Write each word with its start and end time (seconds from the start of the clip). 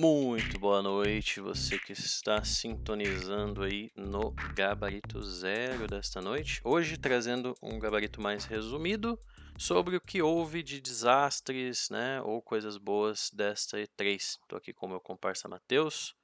Muito 0.00 0.60
boa 0.60 0.80
noite, 0.80 1.40
você 1.40 1.76
que 1.76 1.90
está 1.90 2.44
sintonizando 2.44 3.64
aí 3.64 3.90
no 3.96 4.30
Gabarito 4.54 5.20
Zero 5.20 5.88
desta 5.88 6.20
noite. 6.20 6.60
Hoje 6.62 6.96
trazendo 6.96 7.52
um 7.60 7.80
gabarito 7.80 8.20
mais 8.20 8.44
resumido 8.44 9.18
sobre 9.58 9.96
o 9.96 10.00
que 10.00 10.22
houve 10.22 10.62
de 10.62 10.80
desastres, 10.80 11.90
né, 11.90 12.22
ou 12.22 12.40
coisas 12.40 12.76
boas 12.76 13.28
desta 13.32 13.76
E3. 13.76 14.14
Estou 14.14 14.56
aqui 14.56 14.72
com 14.72 14.86
o 14.86 14.90
meu 14.90 15.00
comparsa 15.00 15.48
Matheus, 15.48 16.14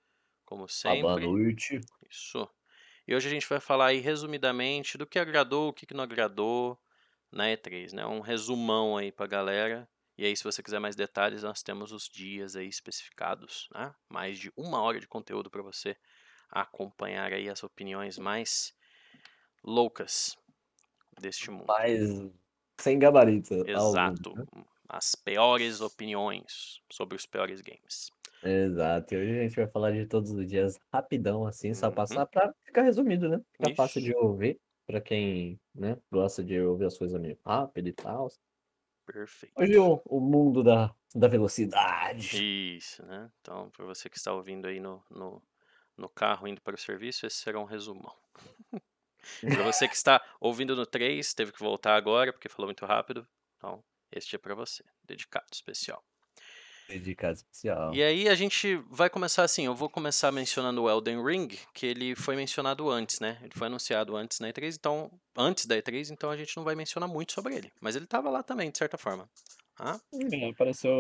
como 0.44 0.68
sempre. 0.68 1.00
boa 1.00 1.18
noite. 1.18 1.80
Isso. 2.08 2.48
E 3.08 3.12
hoje 3.12 3.26
a 3.26 3.30
gente 3.32 3.48
vai 3.48 3.58
falar 3.58 3.86
aí 3.86 3.98
resumidamente 3.98 4.96
do 4.96 5.04
que 5.04 5.18
agradou, 5.18 5.70
o 5.70 5.72
que 5.72 5.84
que 5.84 5.94
não 5.94 6.04
agradou 6.04 6.78
na 7.28 7.46
E3, 7.46 7.92
né? 7.92 8.06
Um 8.06 8.20
resumão 8.20 8.96
aí 8.96 9.10
pra 9.10 9.26
galera. 9.26 9.88
E 10.18 10.24
aí, 10.24 10.36
se 10.36 10.44
você 10.44 10.62
quiser 10.62 10.78
mais 10.80 10.96
detalhes, 10.96 11.42
nós 11.42 11.62
temos 11.62 11.92
os 11.92 12.08
dias 12.08 12.56
aí 12.56 12.68
especificados, 12.68 13.68
né? 13.74 13.94
Mais 14.08 14.38
de 14.38 14.52
uma 14.56 14.80
hora 14.80 15.00
de 15.00 15.08
conteúdo 15.08 15.50
para 15.50 15.62
você 15.62 15.96
acompanhar 16.50 17.32
aí 17.32 17.48
as 17.48 17.62
opiniões 17.64 18.18
mais 18.18 18.74
loucas 19.64 20.36
deste 21.20 21.50
mundo. 21.50 21.76
Mas 21.78 22.30
sem 22.80 22.98
gabarito. 22.98 23.54
Exato. 23.66 24.36
né? 24.36 24.44
As 24.88 25.14
piores 25.14 25.80
opiniões 25.80 26.80
sobre 26.90 27.16
os 27.16 27.26
piores 27.26 27.60
games. 27.60 28.10
Exato. 28.42 29.14
E 29.14 29.16
hoje 29.18 29.38
a 29.40 29.42
gente 29.42 29.56
vai 29.56 29.66
falar 29.68 29.92
de 29.92 30.06
todos 30.06 30.30
os 30.30 30.46
dias 30.46 30.78
rapidão, 30.92 31.46
assim, 31.46 31.72
só 31.72 31.90
Uhum. 31.90 31.90
passar 31.90 32.26
pra 32.26 32.52
ficar 32.64 32.82
resumido, 32.82 33.28
né? 33.28 33.40
Fica 33.52 33.70
fácil 33.70 34.02
Isso. 34.02 34.02
de 34.02 34.14
ouvir 34.14 34.60
pra 34.86 35.00
quem, 35.00 35.58
né, 35.74 35.96
gosta 36.12 36.44
de 36.44 36.60
ouvir 36.60 36.84
as 36.86 36.98
coisas 36.98 37.18
meio 37.20 37.38
rápido 37.44 37.88
e 37.88 37.92
tal. 37.94 38.28
Perfeito. 39.06 39.52
Hoje 39.56 39.76
o, 39.78 40.00
o 40.06 40.20
mundo 40.20 40.62
da, 40.62 40.94
da 41.14 41.28
velocidade. 41.28 42.76
Isso, 42.76 43.04
né? 43.04 43.30
Então, 43.40 43.70
para 43.70 43.84
você 43.84 44.08
que 44.08 44.16
está 44.16 44.32
ouvindo 44.32 44.66
aí 44.66 44.80
no, 44.80 45.02
no, 45.10 45.42
no 45.96 46.08
carro 46.08 46.48
indo 46.48 46.60
para 46.60 46.74
o 46.74 46.78
serviço, 46.78 47.26
esse 47.26 47.36
será 47.36 47.60
um 47.60 47.64
resumão. 47.64 48.14
para 49.42 49.62
você 49.62 49.86
que 49.86 49.94
está 49.96 50.22
ouvindo 50.40 50.74
no 50.74 50.86
3, 50.86 51.34
teve 51.34 51.52
que 51.52 51.60
voltar 51.60 51.96
agora 51.96 52.32
porque 52.32 52.48
falou 52.48 52.68
muito 52.68 52.86
rápido. 52.86 53.26
Então, 53.56 53.84
este 54.10 54.36
é 54.36 54.38
para 54.38 54.54
você, 54.54 54.84
dedicado, 55.02 55.46
especial. 55.52 56.04
Dedicado 56.88 57.36
especial. 57.36 57.94
E 57.94 58.02
aí 58.02 58.28
a 58.28 58.34
gente 58.34 58.76
vai 58.90 59.08
começar 59.08 59.42
assim, 59.42 59.66
eu 59.66 59.74
vou 59.74 59.88
começar 59.88 60.30
mencionando 60.30 60.82
o 60.82 60.90
Elden 60.90 61.24
Ring, 61.24 61.48
que 61.72 61.86
ele 61.86 62.14
foi 62.14 62.36
mencionado 62.36 62.90
antes, 62.90 63.20
né? 63.20 63.38
Ele 63.42 63.52
foi 63.54 63.66
anunciado 63.66 64.16
antes 64.16 64.40
na 64.40 64.48
E3, 64.48 64.76
então 64.76 65.10
antes 65.36 65.66
da 65.66 65.76
E3, 65.76 66.10
então 66.10 66.30
a 66.30 66.36
gente 66.36 66.56
não 66.56 66.64
vai 66.64 66.74
mencionar 66.74 67.08
muito 67.08 67.32
sobre 67.32 67.54
ele, 67.54 67.72
mas 67.80 67.96
ele 67.96 68.06
tava 68.06 68.30
lá 68.30 68.42
também, 68.42 68.70
de 68.70 68.78
certa 68.78 68.98
forma. 68.98 69.28
Ah, 69.78 69.98
É, 70.32 70.50
apareceu 70.50 70.92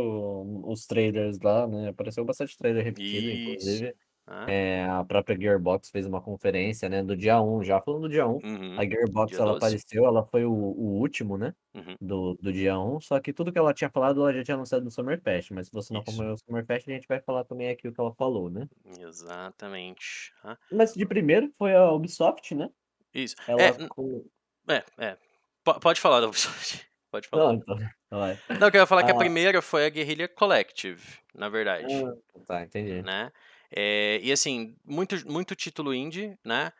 os 0.64 0.84
trailers 0.86 1.38
lá, 1.40 1.66
né? 1.66 1.90
Apareceu 1.90 2.24
bastante 2.24 2.56
trailer 2.56 2.84
repetido, 2.84 3.28
Isso. 3.28 3.50
inclusive. 3.50 3.94
Ah, 4.26 4.50
É, 4.50 4.84
a 4.88 5.04
própria 5.04 5.36
Gearbox 5.38 5.90
fez 5.90 6.06
uma 6.06 6.20
conferência, 6.20 6.88
né, 6.88 7.02
do 7.02 7.16
dia 7.16 7.40
1, 7.40 7.62
já 7.64 7.80
falando 7.80 8.02
do 8.02 8.08
dia 8.08 8.26
1. 8.26 8.38
uhum, 8.44 8.80
A 8.80 8.84
Gearbox, 8.84 9.30
dia 9.32 9.40
ela 9.40 9.52
12. 9.52 9.56
apareceu, 9.58 10.06
ela 10.06 10.24
foi 10.24 10.44
o, 10.44 10.52
o 10.52 10.98
último, 10.98 11.36
né, 11.36 11.54
uhum, 11.74 11.96
do, 12.00 12.34
do 12.40 12.52
dia 12.52 12.78
1, 12.78 13.00
só 13.00 13.20
que 13.20 13.32
tudo 13.32 13.52
que 13.52 13.58
ela 13.58 13.74
tinha 13.74 13.90
falado, 13.90 14.20
ela 14.20 14.32
já 14.32 14.42
tinha 14.44 14.54
anunciado 14.54 14.84
no 14.84 14.90
Summerfest, 14.90 15.50
mas 15.52 15.66
se 15.66 15.72
você 15.72 15.92
não 15.92 16.00
acompanhou 16.00 16.34
o 16.34 16.38
Summerfest, 16.38 16.88
a 16.90 16.94
gente 16.94 17.08
vai 17.08 17.20
falar 17.20 17.44
também 17.44 17.68
aqui 17.68 17.86
o 17.88 17.92
que 17.92 18.00
ela 18.00 18.14
falou, 18.14 18.48
né. 18.50 18.68
exatamente. 18.98 20.32
ah. 20.42 20.56
Mas 20.72 20.94
de 20.94 21.06
primeiro 21.06 21.50
foi 21.58 21.74
a 21.74 21.90
Ubisoft, 21.92 22.54
né, 22.54 22.70
Isso. 23.14 23.34
ela 23.46 23.60
É, 23.62 23.88
com... 23.88 24.24
é, 24.68 24.82
é. 24.98 25.16
Po- 25.62 25.80
Pode 25.80 26.00
falar 26.00 26.20
da 26.20 26.26
Ubisoft. 26.28 26.84
Pode 27.10 27.28
falar. 27.28 27.44
Não, 27.44 27.54
então, 27.54 27.76
vai. 28.10 28.38
Não, 28.58 28.66
eu 28.66 28.70
queria 28.72 28.86
falar 28.86 29.04
que 29.04 29.10
a 29.12 29.14
Ah. 29.14 29.18
primeira 29.18 29.62
foi 29.62 29.86
a 29.86 29.88
Guerrilla 29.88 30.26
Collective, 30.28 31.00
na 31.34 31.48
verdade. 31.48 31.86
Ah, 32.04 32.12
tá, 32.46 32.62
entendi. 32.62 33.02
né? 33.02 33.30
É, 33.76 34.20
e 34.22 34.32
assim, 34.32 34.76
muito, 34.84 35.16
muito 35.30 35.54
título 35.56 35.94
indie, 35.94 36.38
né? 36.44 36.72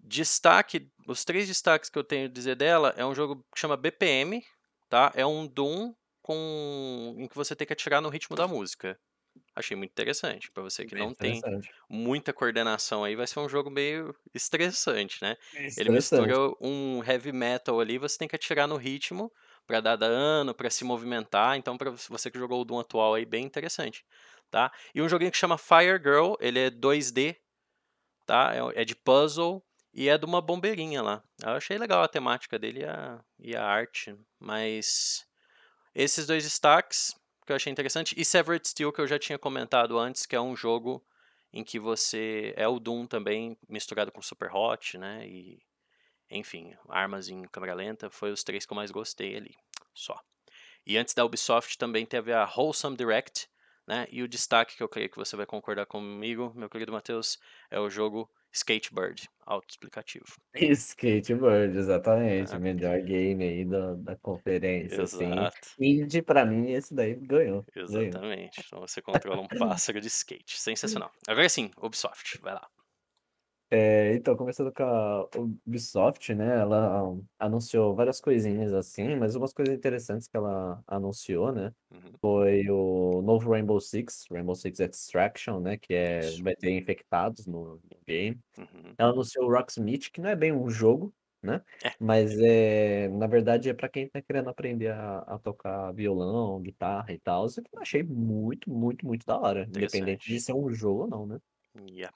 Destaque, 0.00 0.90
os 1.08 1.24
três 1.24 1.48
destaques 1.48 1.90
que 1.90 1.98
eu 1.98 2.04
tenho 2.04 2.26
a 2.26 2.32
dizer 2.32 2.56
dela 2.56 2.94
é 2.96 3.04
um 3.04 3.14
jogo 3.14 3.44
que 3.54 3.60
chama 3.60 3.76
BPM, 3.76 4.44
tá? 4.88 5.12
É 5.16 5.26
um 5.26 5.46
Doom 5.46 5.94
com 6.22 7.14
em 7.18 7.28
que 7.28 7.36
você 7.36 7.56
tem 7.56 7.66
que 7.66 7.72
atirar 7.72 8.00
no 8.02 8.08
ritmo 8.10 8.36
da 8.36 8.48
música. 8.48 8.98
Achei 9.56 9.76
muito 9.76 9.90
interessante 9.92 10.50
para 10.52 10.62
você 10.62 10.84
que 10.84 10.94
Bem 10.94 10.96
não 10.96 11.14
tem 11.14 11.44
muita 11.90 12.32
coordenação 12.32 13.04
aí, 13.04 13.16
vai 13.16 13.26
ser 13.26 13.40
um 13.40 13.48
jogo 13.48 13.70
meio 13.70 14.14
estressante, 14.34 15.18
né? 15.22 15.36
Ele 15.76 15.88
Interessante. 15.88 15.90
mistura 15.90 16.34
um 16.60 17.02
heavy 17.04 17.32
metal 17.32 17.80
ali, 17.80 17.98
você 17.98 18.18
tem 18.18 18.28
que 18.28 18.36
atirar 18.36 18.68
no 18.68 18.76
ritmo 18.76 19.32
pra 19.66 19.80
dar 19.80 19.96
dano, 19.96 20.54
pra 20.54 20.70
se 20.70 20.84
movimentar. 20.84 21.56
Então, 21.56 21.76
para 21.78 21.90
você 21.90 22.30
que 22.30 22.38
jogou 22.38 22.60
o 22.62 22.64
Doom 22.64 22.80
atual 22.80 23.14
aí, 23.14 23.24
bem 23.26 23.44
interessante, 23.44 24.04
tá? 24.50 24.72
E 24.94 25.02
um 25.02 25.08
joguinho 25.08 25.30
que 25.30 25.36
chama 25.36 25.58
Fire 25.58 25.98
Girl, 26.02 26.34
ele 26.40 26.58
é 26.58 26.70
2D, 26.70 27.36
tá? 28.26 28.52
É, 28.54 28.82
é 28.82 28.84
de 28.84 28.94
puzzle 28.94 29.62
e 29.92 30.08
é 30.08 30.16
de 30.16 30.24
uma 30.24 30.40
bombeirinha 30.40 31.02
lá. 31.02 31.22
Eu 31.42 31.50
achei 31.50 31.78
legal 31.78 32.02
a 32.02 32.08
temática 32.08 32.58
dele 32.58 32.80
e 32.80 32.84
a, 32.84 33.20
e 33.38 33.56
a 33.56 33.64
arte, 33.64 34.16
mas 34.38 35.26
esses 35.94 36.26
dois 36.26 36.44
destaques 36.44 37.14
que 37.44 37.52
eu 37.52 37.56
achei 37.56 37.72
interessante 37.72 38.14
e 38.18 38.24
Severed 38.24 38.68
Steel 38.68 38.92
que 38.92 39.00
eu 39.00 39.06
já 39.06 39.18
tinha 39.18 39.38
comentado 39.38 39.98
antes, 39.98 40.26
que 40.26 40.36
é 40.36 40.40
um 40.40 40.54
jogo 40.54 41.04
em 41.52 41.64
que 41.64 41.78
você 41.78 42.52
é 42.56 42.68
o 42.68 42.78
Doom 42.78 43.06
também 43.06 43.56
misturado 43.66 44.12
com 44.12 44.20
Super 44.20 44.54
Hot, 44.54 44.98
né? 44.98 45.26
E 45.26 45.58
enfim, 46.30 46.76
armas 46.88 47.28
em 47.28 47.42
câmera 47.44 47.74
lenta, 47.74 48.10
foi 48.10 48.30
os 48.30 48.44
três 48.44 48.66
que 48.66 48.72
eu 48.72 48.76
mais 48.76 48.90
gostei 48.90 49.34
ali, 49.34 49.56
só. 49.94 50.20
E 50.86 50.96
antes 50.96 51.14
da 51.14 51.24
Ubisoft 51.24 51.78
também 51.78 52.04
teve 52.04 52.32
a 52.32 52.44
Wholesome 52.44 52.96
Direct, 52.96 53.48
né? 53.88 54.06
E 54.12 54.22
o 54.22 54.28
destaque 54.28 54.76
que 54.76 54.82
eu 54.82 54.88
creio 54.88 55.08
que 55.08 55.16
você 55.16 55.34
vai 55.34 55.46
concordar 55.46 55.86
comigo, 55.86 56.52
meu 56.54 56.68
querido 56.68 56.92
Matheus, 56.92 57.38
é 57.70 57.80
o 57.80 57.88
jogo 57.88 58.30
Skatebird, 58.52 59.28
autoexplicativo. 59.46 60.26
Skatebird, 60.54 61.76
exatamente. 61.76 62.54
Ah. 62.54 62.58
Melhor 62.58 63.00
game 63.00 63.42
aí 63.42 63.64
da, 63.64 63.94
da 63.94 64.16
conferência, 64.16 65.04
assim. 65.04 65.32
Exato, 65.32 65.68
Indie, 65.80 66.20
pra 66.20 66.44
mim, 66.44 66.70
esse 66.70 66.94
daí 66.94 67.14
ganhou. 67.14 67.64
Ganhou. 67.74 68.02
exatamente. 68.02 68.62
Então 68.66 68.80
você 68.80 69.00
controla 69.00 69.40
um 69.40 69.48
pássaro 69.48 70.00
de 70.02 70.08
skate, 70.08 70.60
sensacional. 70.60 71.10
Agora 71.26 71.48
sim, 71.48 71.70
Ubisoft, 71.80 72.38
vai 72.42 72.52
lá. 72.52 72.68
É, 73.70 74.14
então, 74.14 74.34
começando 74.34 74.72
com 74.72 74.82
a 74.82 75.28
Ubisoft, 75.66 76.34
né? 76.34 76.60
Ela 76.60 77.14
anunciou 77.38 77.94
várias 77.94 78.20
coisinhas 78.20 78.72
assim, 78.72 79.14
mas 79.16 79.34
umas 79.34 79.52
coisas 79.52 79.74
interessantes 79.74 80.26
que 80.26 80.36
ela 80.36 80.82
anunciou, 80.86 81.52
né? 81.52 81.72
Uhum, 81.90 82.12
Foi 82.20 82.68
o 82.70 83.20
novo 83.20 83.50
Rainbow 83.50 83.78
Six, 83.78 84.26
Rainbow 84.30 84.54
Six 84.54 84.80
Extraction, 84.80 85.60
né? 85.60 85.76
Que 85.76 85.92
é, 85.92 86.20
vai 86.42 86.56
ter 86.56 86.70
infectados 86.70 87.46
no, 87.46 87.78
game. 88.06 88.38
uhum. 88.56 88.94
Ela 88.96 89.10
anunciou 89.10 89.46
o 89.46 89.52
Rocksmith, 89.52 90.10
que 90.10 90.20
não 90.20 90.30
é 90.30 90.36
bem 90.36 90.50
um 90.50 90.70
jogo, 90.70 91.12
né? 91.42 91.62
É. 91.84 91.92
Mas 92.00 92.38
é, 92.40 93.08
na 93.08 93.26
verdade 93.26 93.68
é 93.68 93.74
pra 93.74 93.88
quem 93.88 94.08
tá 94.08 94.22
querendo 94.22 94.48
aprender 94.48 94.88
a, 94.88 95.18
a 95.18 95.38
tocar 95.38 95.92
violão, 95.92 96.60
guitarra 96.60 97.12
e 97.12 97.18
tal. 97.18 97.46
Eu 97.72 97.82
achei 97.82 98.02
muito, 98.02 98.70
muito, 98.70 99.06
muito 99.06 99.26
da 99.26 99.38
hora. 99.38 99.66
Independente 99.68 100.26
de 100.26 100.40
ser 100.40 100.54
um 100.54 100.70
jogo 100.72 101.02
ou 101.02 101.08
não, 101.08 101.26
né? 101.26 101.38
Yeah. 101.90 102.12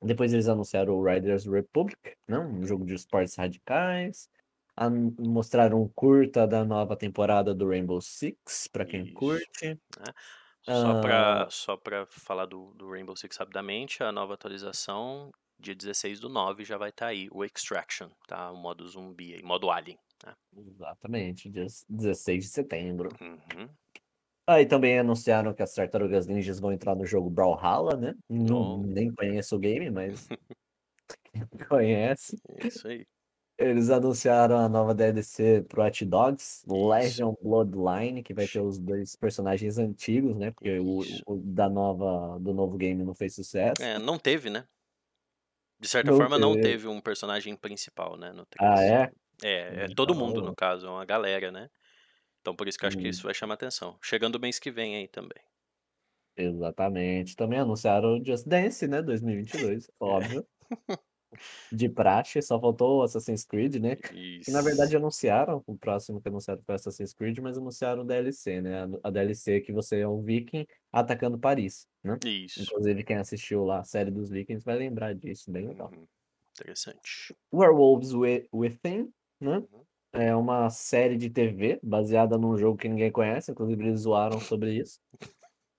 Depois 0.00 0.32
eles 0.32 0.48
anunciaram 0.48 0.94
o 0.94 1.04
Riders 1.04 1.44
Republic, 1.46 1.98
né? 2.28 2.38
Um 2.38 2.64
jogo 2.64 2.84
de 2.86 2.94
esportes 2.94 3.34
radicais. 3.36 4.28
Mostraram 5.18 5.82
um 5.82 5.88
curta 5.88 6.46
da 6.46 6.64
nova 6.64 6.96
temporada 6.96 7.52
do 7.52 7.68
Rainbow 7.68 8.00
Six, 8.00 8.68
pra 8.72 8.84
quem 8.84 9.04
Isso. 9.04 9.14
curte. 9.14 9.78
Só 10.62 10.98
Ah. 10.98 11.00
pra, 11.00 11.46
só 11.50 11.76
pra 11.76 12.06
falar 12.06 12.46
do, 12.46 12.72
do 12.74 12.90
Rainbow 12.90 13.16
Six 13.16 13.36
rapidamente, 13.36 14.02
a 14.02 14.12
nova 14.12 14.34
atualização, 14.34 15.32
dia 15.58 15.74
16 15.74 16.20
do 16.20 16.28
9, 16.28 16.64
já 16.64 16.76
vai 16.76 16.90
estar 16.90 17.06
aí, 17.06 17.28
o 17.32 17.44
Extraction, 17.44 18.08
tá? 18.28 18.52
O 18.52 18.56
modo 18.56 18.86
zumbi 18.86 19.34
aí, 19.34 19.42
modo 19.42 19.70
alien. 19.70 19.98
Né? 20.24 20.34
Exatamente, 20.56 21.48
dia 21.48 21.66
16 21.88 22.44
de 22.44 22.50
setembro. 22.50 23.08
Uhum. 23.20 23.68
Aí 24.48 24.66
também 24.66 24.98
anunciaram 24.98 25.52
que 25.54 25.62
as 25.62 25.74
Tartarugas 25.74 26.26
Ninjas 26.26 26.58
vão 26.58 26.72
entrar 26.72 26.94
no 26.96 27.04
jogo 27.04 27.28
Brawlhalla, 27.30 27.96
né? 27.96 28.14
Não, 28.28 28.82
nem 28.82 29.12
conheço 29.14 29.56
o 29.56 29.58
game, 29.58 29.90
mas 29.90 30.30
conhece. 31.68 32.36
Isso 32.58 32.88
aí. 32.88 33.06
Eles 33.60 33.90
anunciaram 33.90 34.56
a 34.56 34.68
nova 34.68 34.94
DLC 34.94 35.62
pro 35.62 35.82
Hot 35.84 36.04
Dogs. 36.04 36.62
Legion 36.68 37.34
Bloodline, 37.42 38.22
que 38.22 38.32
vai 38.32 38.46
ter 38.46 38.60
os 38.60 38.78
dois 38.78 39.16
personagens 39.16 39.78
antigos, 39.78 40.36
né? 40.36 40.52
Porque 40.52 40.78
o, 40.78 41.20
o 41.26 41.36
da 41.38 41.68
nova, 41.68 42.38
do 42.38 42.54
novo 42.54 42.76
game 42.76 43.02
não 43.04 43.14
fez 43.14 43.34
sucesso. 43.34 43.80
É, 43.80 43.98
não 43.98 44.18
teve, 44.18 44.50
né? 44.50 44.68
De 45.80 45.88
certa 45.88 46.12
Não 46.12 46.12
forma, 46.12 46.38
não 46.38 46.56
teve. 46.56 46.56
teve 46.56 46.88
um 46.88 47.00
personagem 47.00 47.56
principal, 47.56 48.16
né? 48.16 48.32
No 48.32 48.44
3. 48.46 48.60
Ah, 48.60 48.82
é? 48.84 49.10
É, 49.42 49.84
é 49.84 49.88
Hum, 49.88 49.90
todo 49.90 50.14
então, 50.14 50.14
mundo, 50.14 50.42
no 50.42 50.54
caso, 50.54 50.86
é 50.86 50.90
uma 50.90 51.04
galera, 51.04 51.50
né? 51.52 51.70
Então 52.40 52.54
por 52.56 52.68
isso 52.68 52.78
que 52.78 52.84
eu 52.84 52.88
acho 52.88 52.96
que 52.98 53.06
Hum. 53.06 53.10
isso 53.10 53.22
vai 53.24 53.34
chamar 53.34 53.54
atenção. 53.54 53.98
Chegando 54.02 54.36
o 54.36 54.40
mês 54.40 54.58
que 54.58 54.70
vem 54.70 54.96
aí 54.96 55.08
também. 55.08 55.38
Exatamente. 56.36 57.34
Também 57.36 57.58
anunciaram 57.58 58.18
o 58.18 58.24
Just 58.24 58.46
Dance, 58.46 58.86
né? 58.86 59.02
2022, 59.02 59.90
óbvio. 60.00 60.46
de 61.70 61.88
praxe, 61.88 62.40
só 62.40 62.58
faltou 62.60 63.00
o 63.00 63.02
Assassin's 63.02 63.44
Creed, 63.44 63.76
né? 63.76 63.96
Que 63.96 64.50
na 64.50 64.62
verdade 64.62 64.90
Isso. 64.90 64.96
anunciaram, 64.96 65.62
o 65.66 65.76
próximo 65.76 66.20
que 66.20 66.28
anunciaram 66.28 66.62
foi 66.64 66.74
Assassin's 66.76 67.12
Creed, 67.12 67.38
mas 67.40 67.58
anunciaram 67.58 68.02
o 68.02 68.04
DLC, 68.06 68.60
né? 68.60 68.84
A, 69.02 69.10
DLC 69.10 69.60
que 69.60 69.72
você 69.72 70.00
é 70.00 70.08
um 70.08 70.22
viking 70.22 70.66
atacando 70.92 71.38
Paris, 71.38 71.86
né? 72.02 72.16
Isso. 72.24 72.62
Inclusive 72.62 73.04
quem 73.04 73.16
assistiu 73.16 73.64
lá 73.64 73.80
a 73.80 73.84
série 73.84 74.10
dos 74.10 74.30
vikings 74.30 74.64
vai 74.64 74.76
lembrar 74.76 75.14
disso, 75.14 75.50
bem 75.50 75.66
legal. 75.68 75.90
Uhum. 75.94 76.06
Interessante. 76.58 77.34
Werewolves 77.52 78.12
Wi- 78.14 78.48
Within, 78.52 79.12
né? 79.40 79.58
Uhum. 79.58 79.84
É 80.18 80.34
uma 80.34 80.68
série 80.68 81.16
de 81.16 81.30
TV 81.30 81.78
baseada 81.80 82.36
num 82.36 82.56
jogo 82.56 82.76
que 82.76 82.88
ninguém 82.88 83.12
conhece, 83.12 83.52
inclusive 83.52 83.84
eles 83.84 84.00
zoaram 84.00 84.40
sobre 84.40 84.74
isso. 84.74 85.00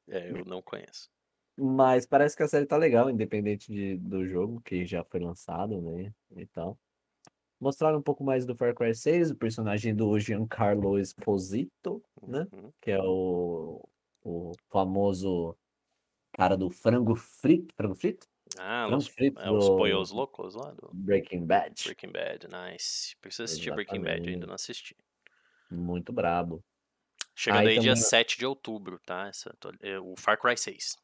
É, 0.07 0.31
eu 0.31 0.45
não 0.45 0.61
conheço. 0.61 1.09
Mas 1.57 2.05
parece 2.05 2.37
que 2.37 2.43
a 2.43 2.47
série 2.47 2.65
tá 2.65 2.77
legal, 2.77 3.09
independente 3.09 3.69
de, 3.69 3.97
do 3.97 4.25
jogo, 4.25 4.61
que 4.61 4.85
já 4.85 5.03
foi 5.03 5.19
lançado, 5.19 5.81
né? 5.81 6.13
E 6.37 6.45
tal. 6.45 6.79
Mostraram 7.59 7.99
um 7.99 8.01
pouco 8.01 8.23
mais 8.23 8.45
do 8.45 8.55
Far 8.55 8.73
Cry 8.73 8.95
6, 8.95 9.31
o 9.31 9.35
personagem 9.35 9.93
do 9.93 10.17
Giancarlo 10.17 10.97
Esposito, 10.97 12.01
né? 12.25 12.47
Uhum. 12.53 12.71
Que 12.79 12.91
é 12.91 13.03
o, 13.03 13.85
o 14.23 14.53
famoso 14.69 15.53
cara 16.31 16.55
do 16.55 16.69
frango 16.69 17.13
frito. 17.13 17.75
Frango 17.75 17.95
frito? 17.95 18.25
Ah, 18.57 18.87
os, 18.95 19.07
frito 19.07 19.39
é, 19.39 19.49
os 19.51 20.11
Loucos 20.11 20.55
lá 20.55 20.71
do 20.71 20.89
Breaking 20.93 21.45
Bad. 21.45 21.83
Breaking 21.85 22.11
Bad. 22.11 22.47
Nice. 22.47 23.15
Preciso 23.21 23.43
assistir 23.43 23.71
Breaking 23.73 24.01
Bad, 24.01 24.09
ainda 24.11 24.21
Exatamente. 24.29 24.47
não 24.47 24.53
assisti. 24.55 24.95
Muito 25.69 26.11
brabo. 26.11 26.63
Chegando 27.35 27.59
Aí 27.61 27.67
aí 27.69 27.79
dia 27.79 27.91
também- 27.93 28.03
7 28.03 28.37
de 28.37 28.45
outubro, 28.45 28.99
tá? 29.05 29.27
Essa, 29.27 29.55
é, 29.81 29.99
o 29.99 30.15
Far 30.17 30.37
Cry 30.39 30.57
6. 30.57 30.97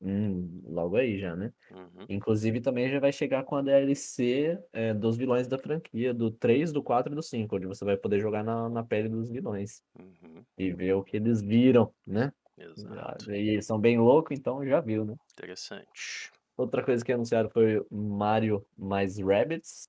Hum, 0.00 0.60
logo 0.66 0.96
aí 0.96 1.18
já, 1.18 1.34
né? 1.34 1.52
Uhum. 1.70 2.06
Inclusive 2.08 2.60
também 2.60 2.90
já 2.90 3.00
vai 3.00 3.10
chegar 3.12 3.42
com 3.44 3.56
a 3.56 3.62
DLC 3.62 4.58
é, 4.72 4.92
dos 4.94 5.16
vilões 5.16 5.48
da 5.48 5.58
franquia, 5.58 6.12
do 6.14 6.30
3, 6.30 6.70
do 6.70 6.82
4 6.82 7.12
e 7.12 7.16
do 7.16 7.22
5, 7.22 7.56
onde 7.56 7.66
você 7.66 7.84
vai 7.84 7.96
poder 7.96 8.20
jogar 8.20 8.44
na, 8.44 8.68
na 8.68 8.84
pele 8.84 9.08
dos 9.08 9.30
vilões 9.30 9.82
Uhum. 9.98 10.44
e 10.56 10.70
ver 10.70 10.92
o 10.94 11.02
que 11.02 11.16
eles 11.16 11.40
viram, 11.42 11.92
né? 12.06 12.32
Exato. 12.58 13.32
E 13.32 13.48
eles 13.50 13.66
são 13.66 13.78
bem 13.78 13.98
loucos, 13.98 14.38
então 14.38 14.64
já 14.66 14.80
viu, 14.80 15.04
né? 15.04 15.14
Interessante. 15.32 16.30
Outra 16.56 16.82
coisa 16.84 17.04
que 17.04 17.12
anunciaram 17.12 17.50
foi 17.50 17.84
Mario 17.90 18.66
mais 18.76 19.18
Rabbids, 19.18 19.88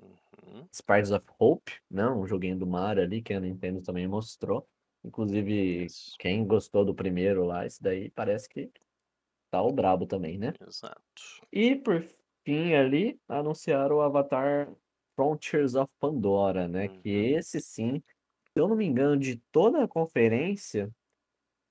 Uhum. 0.00 0.68
Sparks 0.72 1.10
of 1.10 1.26
Hope, 1.38 1.72
né? 1.90 2.06
Um 2.08 2.26
joguinho 2.26 2.58
do 2.58 2.66
Mario 2.66 3.02
ali 3.02 3.20
que 3.22 3.32
a 3.34 3.40
Nintendo 3.40 3.82
também 3.82 4.06
mostrou. 4.06 4.66
Inclusive, 5.04 5.84
Isso. 5.84 6.16
quem 6.18 6.46
gostou 6.46 6.84
do 6.84 6.94
primeiro 6.94 7.44
lá, 7.44 7.66
esse 7.66 7.82
daí 7.82 8.10
parece 8.10 8.48
que 8.48 8.70
tá 9.50 9.62
o 9.62 9.72
brabo 9.72 10.06
também, 10.06 10.38
né? 10.38 10.54
Exato. 10.60 11.02
E 11.52 11.76
por 11.76 12.02
fim 12.44 12.74
ali, 12.74 13.18
anunciaram 13.28 13.96
o 13.96 14.00
Avatar 14.00 14.72
Frontiers 15.16 15.74
of 15.74 15.92
Pandora, 16.00 16.68
né? 16.68 16.88
Que 16.88 17.32
Uhum. 17.32 17.38
esse 17.38 17.60
sim, 17.60 18.02
se 18.52 18.60
eu 18.60 18.68
não 18.68 18.76
me 18.76 18.84
engano, 18.86 19.18
de 19.18 19.36
toda 19.52 19.82
a 19.84 19.88
conferência, 19.88 20.90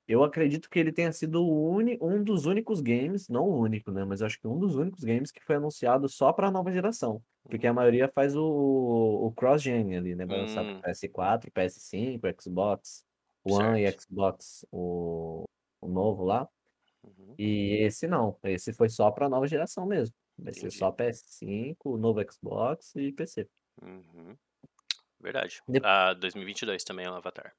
eu 0.08 0.24
acredito 0.24 0.70
que 0.70 0.80
ele 0.80 0.92
tenha 0.92 1.12
sido 1.12 1.44
o 1.44 1.70
uni- 1.72 1.98
um 2.02 2.24
dos 2.24 2.46
únicos 2.46 2.80
games, 2.82 3.28
não 3.30 3.44
o 3.50 3.60
único, 3.60 3.92
né? 3.92 4.06
Mas 4.06 4.22
acho 4.22 4.40
que 4.40 4.48
um 4.48 4.58
dos 4.58 4.76
únicos 4.76 5.04
games 5.04 5.32
que 5.32 5.44
foi 5.44 5.56
anunciado 5.58 6.08
só 6.08 6.32
para 6.32 6.48
a 6.48 6.52
nova 6.52 6.72
geração. 6.72 7.22
Porque 7.50 7.66
a 7.68 7.74
maioria 7.74 8.08
faz 8.10 8.36
o, 8.36 8.44
o 8.44 9.32
cross-gen 9.34 9.96
ali, 9.98 10.16
né? 10.16 10.26
Vai 10.26 10.40
lançar 10.42 10.64
Hum. 10.66 10.80
para 10.82 10.92
PS4, 10.92 11.50
PS5, 11.52 12.42
Xbox 12.42 13.06
One 13.44 13.82
e 13.82 13.86
Certo. 13.86 14.02
Xbox, 14.04 14.66
o, 14.72 15.46
o 15.82 15.88
novo 15.88 16.26
lá. 16.26 16.48
Uhum. 17.04 17.34
E 17.38 17.78
esse 17.84 18.06
não, 18.08 18.36
esse 18.44 18.74
foi 18.74 18.90
só 18.90 19.10
para 19.12 19.30
nova 19.30 19.48
geração 19.48 19.86
mesmo. 19.86 20.14
Vai 20.38 20.52
ser 20.54 20.60
Entendi. 20.68 20.78
só 20.78 20.92
PS5, 20.92 21.98
novo 21.98 22.20
Xbox 22.30 22.94
e 22.98 23.12
PC. 23.14 23.48
Uhum. 23.82 24.36
Verdade. 25.22 25.62
De- 25.68 25.82
Ah, 25.84 26.14
2022 26.14 26.84
também 26.84 27.06
é 27.06 27.10
um 27.10 27.16
Avatar. 27.16 27.54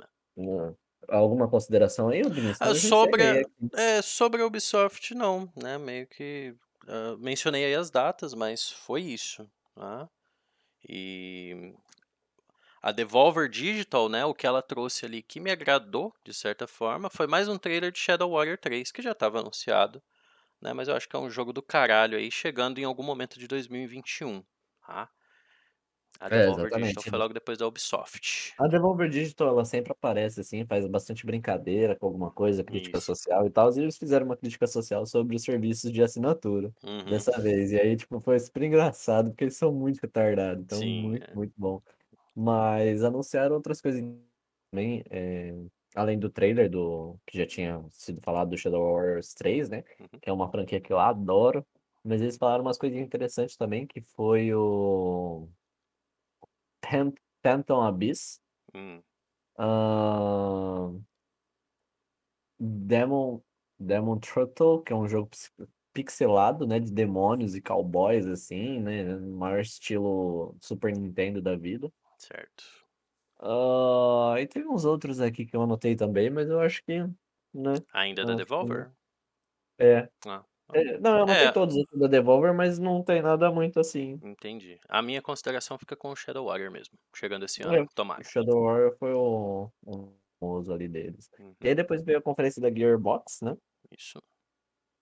Ah, 0.00 0.72
Alguma 1.08 1.48
consideração 1.48 2.08
aí? 2.08 2.22
Ah, 2.60 2.74
sobre, 2.74 3.22
a, 3.22 3.42
é, 3.74 4.02
sobre 4.02 4.42
a 4.42 4.46
Ubisoft, 4.46 5.14
não, 5.14 5.50
né? 5.56 5.78
Meio 5.78 6.06
que 6.06 6.54
ah, 6.88 7.16
mencionei 7.18 7.64
aí 7.64 7.74
as 7.74 7.90
datas, 7.90 8.34
mas 8.34 8.70
foi 8.70 9.02
isso, 9.02 9.48
tá? 9.74 10.08
E 10.88 11.74
a 12.82 12.92
Devolver 12.92 13.48
Digital, 13.48 14.08
né? 14.08 14.24
O 14.24 14.34
que 14.34 14.46
ela 14.46 14.60
trouxe 14.60 15.06
ali 15.06 15.22
que 15.22 15.40
me 15.40 15.50
agradou, 15.50 16.12
de 16.22 16.34
certa 16.34 16.66
forma, 16.66 17.08
foi 17.08 17.26
mais 17.26 17.48
um 17.48 17.56
trailer 17.56 17.90
de 17.90 17.98
Shadow 17.98 18.30
Warrior 18.30 18.58
3, 18.58 18.92
que 18.92 19.00
já 19.00 19.12
estava 19.12 19.40
anunciado, 19.40 20.02
né? 20.60 20.72
Mas 20.72 20.88
eu 20.88 20.94
acho 20.94 21.08
que 21.08 21.16
é 21.16 21.18
um 21.18 21.30
jogo 21.30 21.52
do 21.52 21.62
caralho 21.62 22.18
aí, 22.18 22.30
chegando 22.30 22.78
em 22.78 22.84
algum 22.84 23.02
momento 23.02 23.38
de 23.38 23.48
2021, 23.48 24.44
tá? 24.86 25.08
A 26.20 26.28
É, 26.28 26.48
Devolver 26.48 26.70
Digital 26.72 27.04
exatamente. 27.04 27.08
foi 27.08 27.18
logo 27.18 27.34
depois 27.34 27.58
da 27.58 27.66
Ubisoft. 27.66 28.54
A 28.56 28.68
Devolver 28.68 29.08
Digital, 29.10 29.48
ela 29.48 29.64
sempre 29.64 29.90
aparece 29.92 30.40
assim, 30.40 30.64
faz 30.64 30.86
bastante 30.86 31.26
brincadeira 31.26 31.96
com 31.96 32.06
alguma 32.06 32.30
coisa, 32.30 32.62
crítica 32.62 33.00
Isso. 33.00 33.00
social 33.00 33.44
e 33.46 33.50
tal, 33.50 33.68
e 33.76 33.80
eles 33.80 33.98
fizeram 33.98 34.26
uma 34.26 34.36
crítica 34.36 34.64
social 34.68 35.04
sobre 35.06 35.34
os 35.34 35.42
serviços 35.42 35.90
de 35.90 36.00
assinatura 36.00 36.72
Uhum. 36.82 37.04
dessa 37.08 37.32
vez. 37.40 37.72
E 37.72 37.80
aí, 37.80 37.96
tipo, 37.96 38.20
foi 38.20 38.38
super 38.38 38.62
engraçado, 38.62 39.30
porque 39.30 39.42
eles 39.44 39.56
são 39.56 39.72
muito 39.74 39.98
retardados, 40.00 40.62
então 40.62 40.80
Sim, 40.80 40.92
muito, 40.92 41.26
é. 41.28 41.34
muito 41.34 41.52
bom. 41.56 41.82
Mas 42.34 43.04
anunciaram 43.04 43.56
outras 43.56 43.80
coisas 43.80 44.02
também, 44.72 45.04
é, 45.10 45.54
além 45.96 46.18
do 46.18 46.30
trailer 46.30 46.70
do 46.70 47.18
que 47.26 47.38
já 47.38 47.46
tinha 47.46 47.84
sido 47.90 48.20
falado 48.22 48.50
do 48.50 48.58
Shadow 48.58 48.94
Warriors 48.94 49.34
3, 49.34 49.70
né? 49.70 49.84
Uhum. 49.98 50.20
Que 50.22 50.30
é 50.30 50.32
uma 50.34 50.50
franquia 50.50 50.80
que 50.80 50.92
eu 50.92 50.98
adoro. 51.00 51.66
Mas 52.04 52.20
eles 52.22 52.36
falaram 52.38 52.64
umas 52.64 52.78
coisas 52.78 52.98
interessantes 53.00 53.56
também, 53.56 53.86
que 53.86 54.02
foi 54.02 54.54
o 54.54 55.48
Phantom 57.42 57.80
Abyss, 57.82 58.40
Hum, 58.74 59.02
ahn, 59.58 61.04
Demon, 62.58 63.42
Demon 63.78 64.18
Turtle, 64.20 64.82
que 64.82 64.92
é 64.92 64.96
um 64.96 65.08
jogo 65.08 65.28
pix- 65.28 65.52
pixelado, 65.92 66.66
né? 66.66 66.80
De 66.80 66.90
demônios 66.92 67.54
e 67.54 67.60
cowboys, 67.60 68.26
assim, 68.26 68.80
né? 68.80 69.04
no 69.04 69.36
Maior 69.36 69.60
estilo 69.60 70.56
Super 70.60 70.92
Nintendo 70.96 71.40
da 71.42 71.56
vida. 71.56 71.92
certo. 72.18 72.64
Ah, 73.38 74.36
e 74.40 74.46
tem 74.46 74.66
uns 74.66 74.84
outros 74.84 75.20
aqui 75.20 75.44
que 75.44 75.54
eu 75.56 75.62
anotei 75.62 75.94
também, 75.96 76.30
mas 76.30 76.48
eu 76.48 76.60
acho 76.60 76.82
que, 76.84 76.98
né? 77.52 77.74
Ainda 77.92 78.24
da 78.24 78.32
Acho 78.34 78.44
que. 78.44 78.44
Devolver? 78.44 78.90
É. 79.78 80.08
Ah, 80.26 80.44
É, 80.74 80.98
Não, 80.98 81.16
eu 81.18 81.22
anotei 81.24 81.46
é, 81.46 81.52
todos 81.52 81.76
aqui 81.76 81.98
da 81.98 82.06
Devolver, 82.06 82.54
mas 82.54 82.78
não 82.78 83.02
tem 83.02 83.22
nada 83.22 83.50
muito 83.50 83.78
assim. 83.80 84.20
entendi. 84.22 84.78
A 84.88 85.02
minha 85.02 85.22
consideração 85.22 85.78
fica 85.78 85.96
com 85.96 86.10
o 86.10 86.16
Shadow 86.16 86.46
Warrior 86.46 86.70
mesmo, 86.70 86.98
chegando 87.14 87.44
esse 87.44 87.62
É, 87.62 87.66
ano, 87.66 87.86
o. 87.96 88.24
Shadow 88.24 88.62
Warrior 88.64 88.96
foi 88.98 89.12
o, 89.12 89.70
o 89.86 90.12
famoso 90.40 90.72
ali 90.72 90.88
deles. 90.88 91.30
Uhum, 91.38 91.54
E 91.62 91.68
aí 91.68 91.74
depois 91.74 92.02
veio 92.02 92.18
a 92.18 92.22
conferência 92.22 92.60
da 92.60 92.70
Gearbox, 92.70 93.40
né? 93.42 93.56
isso. 93.90 94.20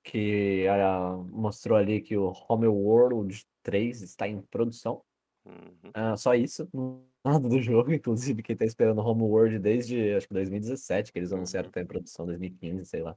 Que 0.05 0.67
ah, 0.69 1.17
mostrou 1.31 1.79
ali 1.79 2.01
que 2.01 2.17
o 2.17 2.33
Homeworld 2.49 3.45
3 3.63 4.03
está 4.03 4.27
em 4.27 4.41
produção. 4.43 5.03
Uhum, 5.45 5.91
Ah, 5.95 6.17
só 6.17 6.35
isso, 6.35 6.69
não 6.73 7.05
nada 7.25 7.49
do 7.49 7.61
jogo. 7.63 7.93
Inclusive, 7.93 8.43
quem 8.43 8.57
tá 8.57 8.65
esperando 8.65 9.01
Homeworld 9.01 9.59
desde 9.59 10.13
acho 10.15 10.27
que 10.29 10.35
2017, 10.35 11.13
que 11.13 11.19
eles 11.19 11.33
anunciaram 11.33 11.67
uhum, 11.67 11.71
que 11.73 11.75
tá 11.75 11.81
em 11.83 11.87
produção 11.87 12.27
2015, 12.27 12.85
sei 12.87 13.03
lá. 13.03 13.17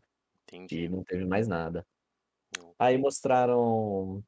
E 0.71 0.87
entendi. 0.87 0.89
não 0.89 1.03
teve 1.03 1.25
mais 1.25 1.47
nada. 1.47 1.85
Aí 2.79 2.97
mostraram 2.97 4.23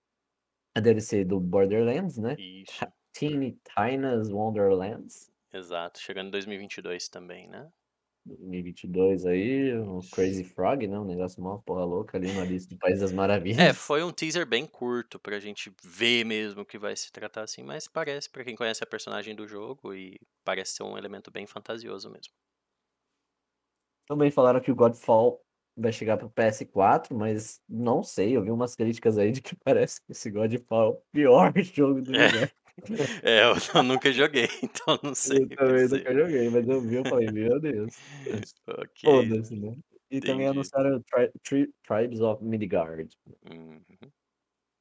a 0.76 0.82
DLC 0.82 1.26
do 1.26 1.40
Borderlands, 1.40 2.18
né? 2.18 2.38
Isso, 2.38 2.88
Teeny 3.14 3.60
Tina's 3.76 4.32
Wonderlands 4.32 5.32
exato. 5.52 6.00
Chegando 6.00 6.28
em 6.28 6.32
2022 6.32 7.10
também, 7.10 7.48
né? 7.50 7.70
2022 8.26 9.26
aí, 9.26 9.74
o. 9.80 10.02
Crazy 10.12 10.44
Frog, 10.44 10.88
né? 10.88 11.00
Um 11.00 11.06
negócio 11.06 11.42
mó 11.42 11.58
porra 11.60 11.86
louca 11.86 12.18
ali 12.18 12.32
no 12.32 12.42
Alice 12.42 12.68
do 12.68 12.78
País 12.78 13.00
das 13.00 13.12
É, 13.56 13.74
Maravilhas. 13.74 13.74
foi 13.74 14.04
um 14.04 14.12
teaser 14.12 14.46
bem 14.46 14.66
curto 14.68 15.20
pra 15.20 15.40
gente 15.40 15.74
ver 15.84 16.24
mesmo 16.26 16.66
que 16.66 16.78
vai 16.78 16.96
se 16.96 17.12
tratar 17.12 17.42
assim, 17.44 17.64
mas 17.64 17.88
parece, 17.88 18.30
pra 18.30 18.44
quem 18.44 18.56
conhece 18.56 18.84
a 18.84 18.88
personagem 18.88 19.36
do 19.36 19.48
jogo, 19.48 19.94
e 19.96 20.20
parece 20.44 20.74
ser 20.76 20.84
um 20.84 20.98
elemento 20.98 21.32
bem 21.32 21.48
fantasioso 21.48 22.10
mesmo. 22.10 22.34
Também 24.08 24.32
falaram 24.32 24.62
que 24.62 24.72
o 24.72 24.76
Godfall 24.76 25.42
vai 25.78 25.92
chegar 25.94 26.18
pro 26.18 26.30
PS4, 26.30 27.16
mas 27.16 27.62
não 27.70 28.02
sei, 28.04 28.36
eu 28.36 28.44
vi 28.44 28.52
umas 28.52 28.76
críticas 28.76 29.18
aí 29.18 29.32
de 29.32 29.42
que 29.42 29.56
parece 29.64 30.02
que 30.02 30.12
esse 30.12 30.30
Godfall 30.32 30.86
é 30.86 30.90
o 30.98 31.02
pior 31.12 31.54
jogo 31.64 32.02
do 32.02 32.16
É, 32.16 32.26
universo. 32.26 32.54
é, 33.24 33.44
eu, 33.44 33.54
eu 33.76 33.84
nunca 33.84 34.12
joguei, 34.12 34.48
então 34.64 35.00
não 35.04 35.14
sei 35.16 35.44
Eu 35.44 35.50
também 35.50 35.88
nunca 35.88 36.14
joguei, 36.14 36.50
mas 36.50 36.68
eu 36.68 36.82
vi, 36.82 36.96
eu 36.96 37.04
falei, 37.06 37.32
meu 37.32 37.60
Deus. 37.60 37.96
Ok, 38.68 39.10
Foda-se, 39.10 39.56
né? 39.56 39.76
E 40.10 40.20
também 40.22 40.46
entendi. 40.46 40.50
anunciaram 40.50 41.02
Tri 41.04 41.32
Tri 41.44 41.74
Tribes 41.86 42.22
of 42.22 42.44
Midgard. 42.44 43.10
Uhum. 43.50 43.82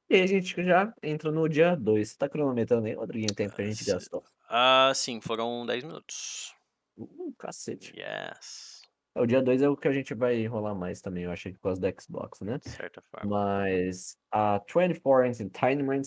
E 0.09 0.15
aí 0.15 0.21
a 0.21 0.27
gente 0.27 0.63
já 0.63 0.93
entra 1.03 1.31
no 1.31 1.49
dia 1.49 1.75
2. 1.75 2.11
Você 2.11 2.17
tá 2.17 2.29
cronometrando 2.29 2.87
aí, 2.87 2.93
Rodriguinho, 2.93 3.31
o 3.33 3.35
tempo 3.35 3.55
que 3.55 3.61
a 3.61 3.65
Ah, 3.65 3.67
gente 3.67 3.83
se- 3.83 3.91
gastou? 3.91 4.23
Ah, 4.49 4.91
sim, 4.95 5.19
foram 5.19 5.65
10 5.65 5.83
minutos. 5.83 6.53
Uh, 6.97 7.33
cacete. 7.37 7.93
Yes, 7.97 8.76
O 9.19 9.25
dia 9.25 9.41
2 9.41 9.61
é 9.61 9.69
o 9.69 9.77
que 9.77 9.87
a 9.87 9.93
gente 9.93 10.13
vai 10.13 10.37
enrolar 10.37 10.75
mais 10.75 11.01
também, 11.01 11.23
eu 11.23 11.31
achei, 11.31 11.53
por 11.53 11.61
causa 11.61 11.81
do 11.81 12.01
Xbox, 12.01 12.41
né? 12.41 12.57
de 12.57 12.69
certa 12.69 13.01
forma. 13.01 13.29
Mas 13.29 14.17
a 14.31 14.59
24 14.59 15.25
Entertainment 15.25 16.03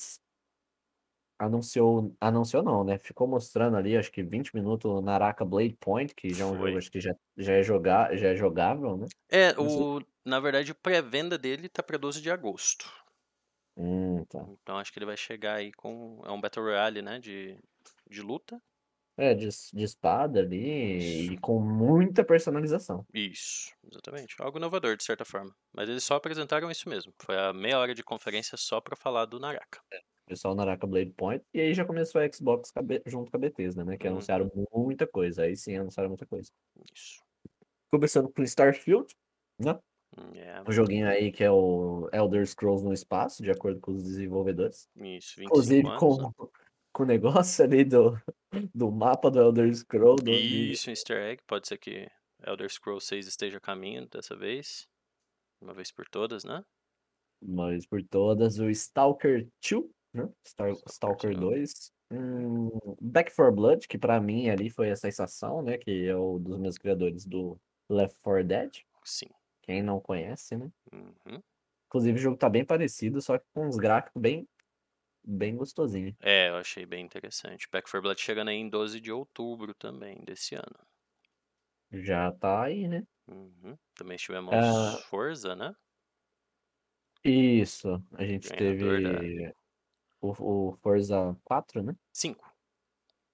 anunciou, 1.38 2.14
anunciou 2.20 2.62
não, 2.62 2.84
né? 2.84 2.98
Ficou 2.98 3.26
mostrando 3.26 3.76
ali, 3.76 3.96
acho 3.96 4.12
que 4.12 4.22
20 4.22 4.54
minutos 4.54 4.90
o 4.90 5.00
Naraka 5.00 5.44
Blade 5.44 5.76
Point, 5.80 6.14
que 6.14 6.30
já 6.30 6.44
é 6.44 6.46
um 6.46 6.52
jogo, 6.52 6.62
Foi. 6.64 6.76
acho 6.76 6.90
que 6.90 7.00
já, 7.00 7.14
já, 7.36 7.54
é, 7.54 7.62
jogar, 7.62 8.16
já 8.16 8.28
é 8.28 8.36
jogável, 8.36 8.96
né? 8.96 9.06
É, 9.28 9.58
o, 9.58 10.00
na 10.24 10.38
verdade, 10.38 10.72
a 10.72 10.74
pré-venda 10.74 11.38
dele 11.38 11.68
tá 11.68 11.82
pra 11.82 11.96
12 11.96 12.20
de 12.20 12.30
agosto. 12.30 12.92
Hum, 13.76 14.24
tá. 14.26 14.46
Então 14.62 14.76
acho 14.76 14.92
que 14.92 14.98
ele 14.98 15.06
vai 15.06 15.16
chegar 15.16 15.54
aí 15.54 15.72
com. 15.72 16.20
É 16.24 16.30
um 16.30 16.40
Battle 16.40 16.64
Royale, 16.64 17.00
né? 17.00 17.18
De, 17.18 17.58
de 18.08 18.20
luta. 18.20 18.60
É, 19.20 19.34
de, 19.34 19.48
de 19.48 19.84
espada 19.84 20.40
ali 20.40 20.96
Isso. 21.24 21.32
e 21.34 21.38
com 21.38 21.60
muita 21.60 22.24
personalização. 22.24 23.04
Isso, 23.12 23.72
exatamente. 23.90 24.34
Algo 24.40 24.58
inovador, 24.58 24.96
de 24.96 25.04
certa 25.04 25.24
forma. 25.24 25.54
Mas 25.74 25.88
eles 25.88 26.02
só 26.04 26.14
apresentaram 26.14 26.70
isso 26.70 26.88
mesmo. 26.88 27.12
Foi 27.20 27.36
a 27.36 27.52
meia 27.52 27.78
hora 27.78 27.94
de 27.94 28.02
conferência 28.02 28.56
só 28.56 28.80
pra 28.80 28.96
falar 28.96 29.26
do 29.26 29.38
Naraka. 29.38 29.80
Pessoal 30.26 30.54
Naraka 30.54 30.86
Blade 30.86 31.10
Point. 31.10 31.44
E 31.52 31.60
aí 31.60 31.74
já 31.74 31.84
começou 31.84 32.20
a 32.20 32.32
Xbox 32.32 32.72
junto 33.04 33.30
com 33.30 33.36
a 33.36 33.40
Bethesda, 33.40 33.84
né? 33.84 33.98
Que 33.98 34.06
Uhum. 34.06 34.14
anunciaram 34.14 34.50
muita 34.72 35.06
coisa. 35.06 35.42
Aí 35.42 35.56
sim 35.56 35.76
anunciaram 35.76 36.08
muita 36.08 36.24
coisa. 36.24 36.50
Isso. 36.94 37.20
Começando 37.90 38.32
com 38.32 38.42
Starfield, 38.42 39.14
né? 39.58 39.78
Hum, 40.16 40.30
É, 40.34 40.62
Um 40.66 40.72
joguinho 40.72 41.08
aí 41.08 41.30
que 41.32 41.42
é 41.44 41.50
o 41.50 42.08
Elder 42.12 42.46
Scrolls 42.46 42.84
no 42.84 42.92
espaço, 42.92 43.42
de 43.42 43.50
acordo 43.50 43.80
com 43.80 43.92
os 43.92 44.02
desenvolvedores. 44.04 44.88
isso, 44.96 45.34
25 45.36 45.42
Inclusive 45.44 45.88
anos, 45.88 45.98
com, 46.00 46.16
né? 46.22 46.48
Com 47.00 47.04
o 47.04 47.06
negócio 47.06 47.64
ali 47.64 47.82
do, 47.84 48.20
do 48.74 48.90
mapa 48.90 49.30
do 49.30 49.40
Elder 49.40 49.74
Scrolls. 49.74 50.22
do- 50.22 50.30
Isso, 50.30 50.88
um 50.88 50.92
easter 50.92 51.16
egg. 51.16 51.42
Pode 51.46 51.66
ser 51.66 51.78
que 51.78 52.08
Elder 52.46 52.68
Scrolls 52.70 53.06
6 53.06 53.26
esteja 53.26 53.56
a 53.56 53.60
caminho 53.60 54.06
dessa 54.08 54.36
vez. 54.36 54.86
Uma 55.62 55.72
vez 55.72 55.90
por 55.90 56.06
todas, 56.08 56.44
né? 56.44 56.62
Mas 57.42 57.86
por 57.86 58.02
todas, 58.02 58.58
o 58.58 58.68
Stalker 58.68 59.48
2, 59.66 59.84
né? 60.12 60.28
Star- 60.46 60.70
Stalker 60.72 60.90
Stalker 60.90 61.38
2. 61.38 61.72
2. 61.72 61.92
Hum, 62.12 62.68
Back 63.00 63.34
4 63.34 63.54
Blood, 63.54 63.88
que 63.88 63.96
pra 63.96 64.20
mim 64.20 64.48
ali 64.50 64.68
foi 64.68 64.90
a 64.90 64.96
sensação, 64.96 65.62
né? 65.62 65.78
Que 65.78 66.06
é 66.06 66.16
o 66.16 66.38
dos 66.38 66.58
meus 66.58 66.76
criadores 66.76 67.24
do 67.24 67.58
Left 67.88 68.18
4 68.22 68.44
Dead. 68.44 68.70
Sim. 69.04 69.28
Quem 69.62 69.82
não 69.82 70.00
conhece, 70.00 70.56
né? 70.56 70.70
Uhum. 70.92 71.40
Inclusive 71.86 72.18
o 72.18 72.22
jogo 72.22 72.36
tá 72.36 72.48
bem 72.48 72.64
parecido, 72.64 73.20
só 73.22 73.38
que 73.38 73.44
com 73.54 73.66
uns 73.66 73.76
gráficos 73.76 74.20
bem, 74.20 74.46
bem 75.30 75.56
gostosinhos. 75.56 76.14
É, 76.20 76.48
eu 76.48 76.56
achei 76.56 76.84
bem 76.86 77.04
interessante. 77.04 77.68
Back 77.70 77.88
4 77.88 78.02
Blood 78.02 78.20
chegando 78.20 78.48
aí 78.48 78.56
em 78.56 78.68
12 78.68 79.00
de 79.00 79.12
outubro 79.12 79.74
também, 79.74 80.18
desse 80.24 80.54
ano. 80.54 80.86
Já 81.92 82.30
tá 82.32 82.62
aí, 82.64 82.86
né? 82.88 83.04
Uhum. 83.28 83.76
Também 83.94 84.16
tivemos 84.16 84.52
Ah. 84.54 84.98
Forza, 85.08 85.54
né? 85.56 85.74
Isso, 87.24 88.02
a 88.14 88.24
gente 88.24 88.48
Ganhador 88.48 89.02
da- 89.02 89.18
teve 89.18 89.54
o, 90.22 90.68
o 90.70 90.72
Forza 90.78 91.36
4, 91.44 91.82
né? 91.82 91.96
5. 92.12 92.50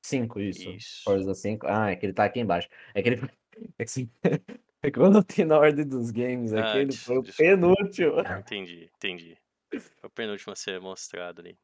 5, 0.03 0.41
isso. 0.41 0.71
Isso. 0.71 1.03
Forza 1.05 1.35
5. 1.35 1.67
Ah, 1.69 1.91
é 1.91 1.97
que 1.97 2.07
ele 2.07 2.13
tá 2.13 2.25
aqui 2.25 2.41
embaixo. 2.41 2.69
É 2.95 3.03
que 3.03 3.09
ele. 3.11 3.21
É 3.57 3.71
que, 3.79 3.83
assim, 3.85 4.11
é 4.83 4.91
que 4.91 4.99
quando 4.99 5.19
eu 5.19 5.25
tenho 5.25 5.49
na 5.49 5.59
ordem 5.59 5.87
dos 5.87 6.11
games 6.11 6.53
Ah, 6.53 6.71
aqui, 6.71 6.79
ele 6.79 6.87
des- 6.89 7.03
foi 7.05 7.19
o 7.19 7.23
penúltimo. 7.25 8.21
Entendi, 8.21 8.91
entendi. 8.97 9.39
Foi 9.71 10.09
o 10.09 10.11
penúltimo 10.11 10.53
a 10.53 10.57
ser 10.57 10.81
mostrado 10.81 11.41
ali. 11.41 11.59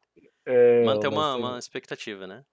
É, 0.45 0.85
Manter 0.85 1.09
uma, 1.09 1.17
nosso- 1.33 1.39
uma 1.39 1.59
expectativa, 1.59 2.27
né? 2.27 2.45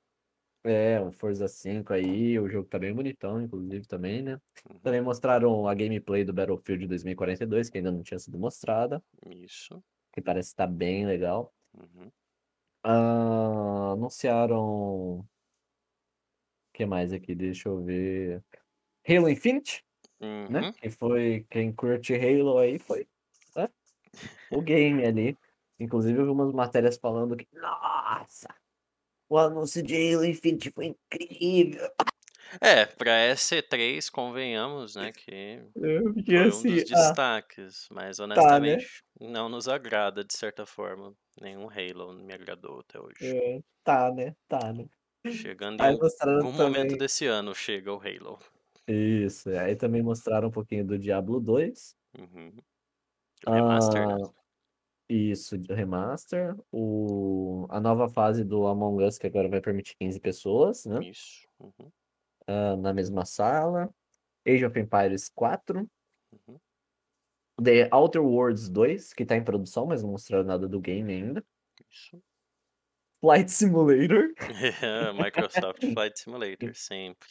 É, 0.64 1.00
o 1.00 1.12
Forza 1.12 1.48
5 1.48 1.94
aí, 1.94 2.38
o 2.38 2.50
jogo 2.50 2.68
tá 2.68 2.78
bem 2.78 2.94
bonitão, 2.94 3.42
inclusive, 3.42 3.88
também, 3.88 4.22
né? 4.22 4.42
Uhum. 4.70 4.80
Também 4.80 5.02
mostraram 5.02 5.68
a 5.68 5.74
gameplay 5.74 6.26
do 6.26 6.34
Battlefield 6.34 6.86
2042, 6.86 7.70
que 7.70 7.78
ainda 7.78 7.92
não 7.92 8.04
tinha 8.04 8.20
sido 8.20 8.38
mostrada, 8.38 9.02
Isso. 9.26 9.82
que 10.12 10.22
parece 10.22 10.50
estar 10.50 10.68
bem 10.68 11.06
legal. 11.06 11.54
Uhum. 11.74 12.12
Ah, 12.84 13.92
anunciaram. 13.94 15.20
O 15.20 15.26
que 16.74 16.86
mais 16.86 17.12
aqui? 17.14 17.36
Deixa 17.36 17.70
eu 17.70 17.84
ver. 17.84 18.44
Halo 19.08 19.30
Infinite, 19.30 19.84
né? 20.50 20.62
Uhum. 20.62 20.72
Que 20.74 20.90
foi. 20.90 21.46
Quem 21.50 21.74
curte 21.74 22.14
Halo 22.16 22.58
aí 22.60 22.80
foi. 22.80 23.08
né? 23.56 23.70
O 24.52 24.62
game 24.62 25.06
ali. 25.06 25.38
Inclusive, 25.80 26.20
eu 26.20 26.26
vi 26.26 26.32
umas 26.32 26.52
matérias 26.52 26.98
falando 26.98 27.36
que. 27.38 27.48
Nossa! 27.54 28.54
O 29.30 29.38
anúncio 29.38 29.84
de 29.84 29.96
Halo 29.96 30.26
Infinite 30.26 30.72
foi 30.72 30.88
incrível! 30.88 31.90
É, 32.60 32.86
pra 32.86 33.12
SC3, 33.36 34.10
convenhamos, 34.10 34.96
né, 34.96 35.12
que 35.12 35.62
Eu 35.76 36.14
fiquei 36.16 36.38
foi 36.38 36.46
um 36.46 36.48
assim. 36.48 36.76
dos 36.76 36.92
ah, 36.92 36.96
destaques, 36.96 37.88
mas 37.92 38.18
né? 38.18 38.26
honestamente 38.26 39.04
não 39.20 39.48
nos 39.50 39.68
agrada 39.68 40.24
de 40.24 40.34
certa 40.34 40.66
forma. 40.66 41.14
Nenhum 41.40 41.70
Halo 41.70 42.12
me 42.14 42.34
agradou 42.34 42.80
até 42.80 43.00
hoje. 43.00 43.18
é, 43.22 43.62
tá, 43.84 44.12
né? 44.12 44.36
Tá, 44.48 44.74
né? 44.74 44.86
Chegando 45.28 45.82
Aí 45.82 45.94
em 45.94 46.00
algum 46.38 46.52
momento 46.52 46.58
também. 46.58 46.98
desse 46.98 47.26
ano 47.28 47.54
chega 47.54 47.94
o 47.94 48.02
Halo. 48.02 48.40
Isso, 48.88 49.50
aí 49.52 49.76
também 49.76 50.02
mostraram 50.02 50.48
um 50.48 50.52
pouquinho 50.52 50.86
do 50.86 50.98
Diablo 50.98 51.40
2. 51.40 51.96
Uhum. 52.18 52.52
Remaster, 53.46 54.08
né? 54.08 54.30
Isso, 55.10 55.58
de 55.58 55.74
remaster. 55.74 56.56
O, 56.72 57.66
a 57.70 57.80
nova 57.80 58.08
fase 58.08 58.44
do 58.44 58.68
Among 58.68 59.04
Us, 59.04 59.18
que 59.18 59.26
agora 59.26 59.50
vai 59.50 59.60
permitir 59.60 59.96
15 59.96 60.20
pessoas, 60.20 60.86
né? 60.86 61.04
Isso. 61.04 61.48
Uhum. 61.60 61.92
Ah, 62.46 62.78
na 62.78 62.94
mesma 62.94 63.26
sala. 63.26 63.90
Age 64.48 64.66
of 64.66 64.80
Empires 64.80 65.28
4. 65.30 65.90
Uhum. 66.32 66.60
The 67.62 67.90
Outer 67.92 68.24
Worlds 68.24 68.70
2, 68.70 69.14
que 69.14 69.26
tá 69.26 69.36
em 69.36 69.44
produção, 69.44 69.88
mas 69.88 70.04
não 70.04 70.12
mostraram 70.12 70.46
nada 70.46 70.68
do 70.68 70.80
game 70.80 71.12
ainda. 71.12 71.44
Isso. 71.90 72.22
Flight 73.20 73.52
Simulator. 73.52 74.34
Microsoft 75.22 75.84
Flight 75.94 76.20
Simulator, 76.20 76.72
sempre. 76.76 77.28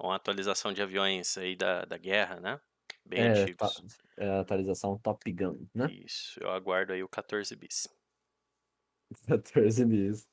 Uma 0.00 0.14
atualização 0.14 0.72
de 0.72 0.80
aviões 0.80 1.36
aí 1.36 1.56
da, 1.56 1.84
da 1.84 1.98
guerra, 1.98 2.40
né? 2.40 2.60
Bem 3.08 3.20
É, 3.20 3.28
antigos. 3.42 3.56
tá- 3.74 3.82
é, 4.18 4.38
atualização 4.40 4.98
Top 4.98 5.32
Gun, 5.32 5.66
né? 5.74 5.86
Isso, 5.90 6.38
eu 6.42 6.50
aguardo 6.50 6.92
aí 6.92 7.02
o 7.02 7.08
14 7.08 7.56
bis. 7.56 7.88
14 9.26 9.84
bis. 9.86 10.28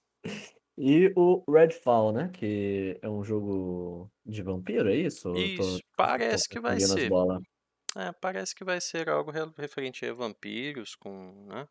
E 0.78 1.14
o 1.16 1.42
Redfall, 1.50 2.12
né? 2.12 2.30
Que 2.34 3.00
é 3.02 3.10
um 3.10 3.24
jogo 3.24 4.12
de 4.26 4.42
vampiro, 4.44 4.90
é 4.90 4.96
isso? 4.96 5.30
Eu 5.30 5.34
tô- 5.56 5.64
Isso, 5.64 5.80
parece 5.96 6.50
que 6.50 6.60
vai 6.60 6.80
ser. 6.80 7.10
É, 7.96 8.12
parece 8.12 8.54
que 8.54 8.66
vai 8.66 8.82
ser 8.82 9.08
algo 9.08 9.32
re- 9.32 9.54
referente 9.58 10.06
a 10.06 10.14
vampiros 10.14 10.96
com, 10.96 11.46
né? 11.48 11.66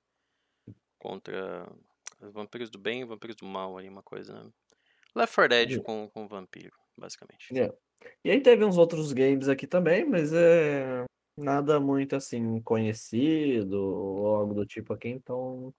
Contra 0.98 1.70
os 2.22 2.32
vampiros 2.32 2.70
do 2.70 2.78
bem 2.78 3.02
e 3.02 3.04
vampiros 3.04 3.36
do 3.36 3.44
mal 3.44 3.76
aí, 3.76 3.86
uma 3.90 4.02
coisa, 4.02 4.32
né? 4.32 4.50
Left 5.14 5.34
4 5.34 5.48
Dead 5.50 5.64
Entendi. 5.72 5.84
com, 5.84 6.08
com 6.08 6.26
vampiro, 6.26 6.74
basicamente. 6.96 7.54
É. 7.58 7.70
E 8.24 8.30
aí 8.30 8.40
teve 8.40 8.64
uns 8.64 8.78
outros 8.78 9.12
games 9.12 9.48
aqui 9.48 9.66
também, 9.66 10.04
mas 10.04 10.32
é 10.32 11.04
nada 11.36 11.80
muito 11.80 12.16
assim 12.16 12.60
conhecido 12.62 13.74
ou 13.74 14.26
algo 14.36 14.54
do 14.54 14.66
tipo 14.66 14.92
aqui, 14.92 15.08
então 15.08 15.74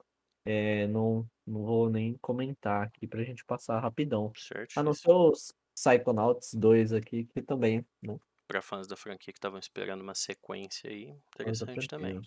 é, 0.45 0.85
não, 0.87 1.25
não 1.45 1.63
vou 1.63 1.89
nem 1.89 2.17
comentar 2.19 2.83
aqui 2.83 3.07
pra 3.07 3.23
gente 3.23 3.43
passar 3.45 3.79
rapidão. 3.79 4.31
Certo? 4.35 4.77
A 4.77 4.83
não 4.83 4.93
ser 4.93 5.11
os 5.11 5.53
Psychonauts 5.75 6.53
2 6.53 6.93
aqui, 6.93 7.25
que 7.25 7.41
também, 7.41 7.85
né? 8.01 8.17
Para 8.47 8.61
fãs 8.61 8.87
da 8.87 8.95
franquia 8.95 9.33
que 9.33 9.39
estavam 9.39 9.57
esperando 9.57 10.01
uma 10.01 10.13
sequência 10.13 10.89
aí, 10.89 11.15
interessante 11.33 11.87
também. 11.87 12.21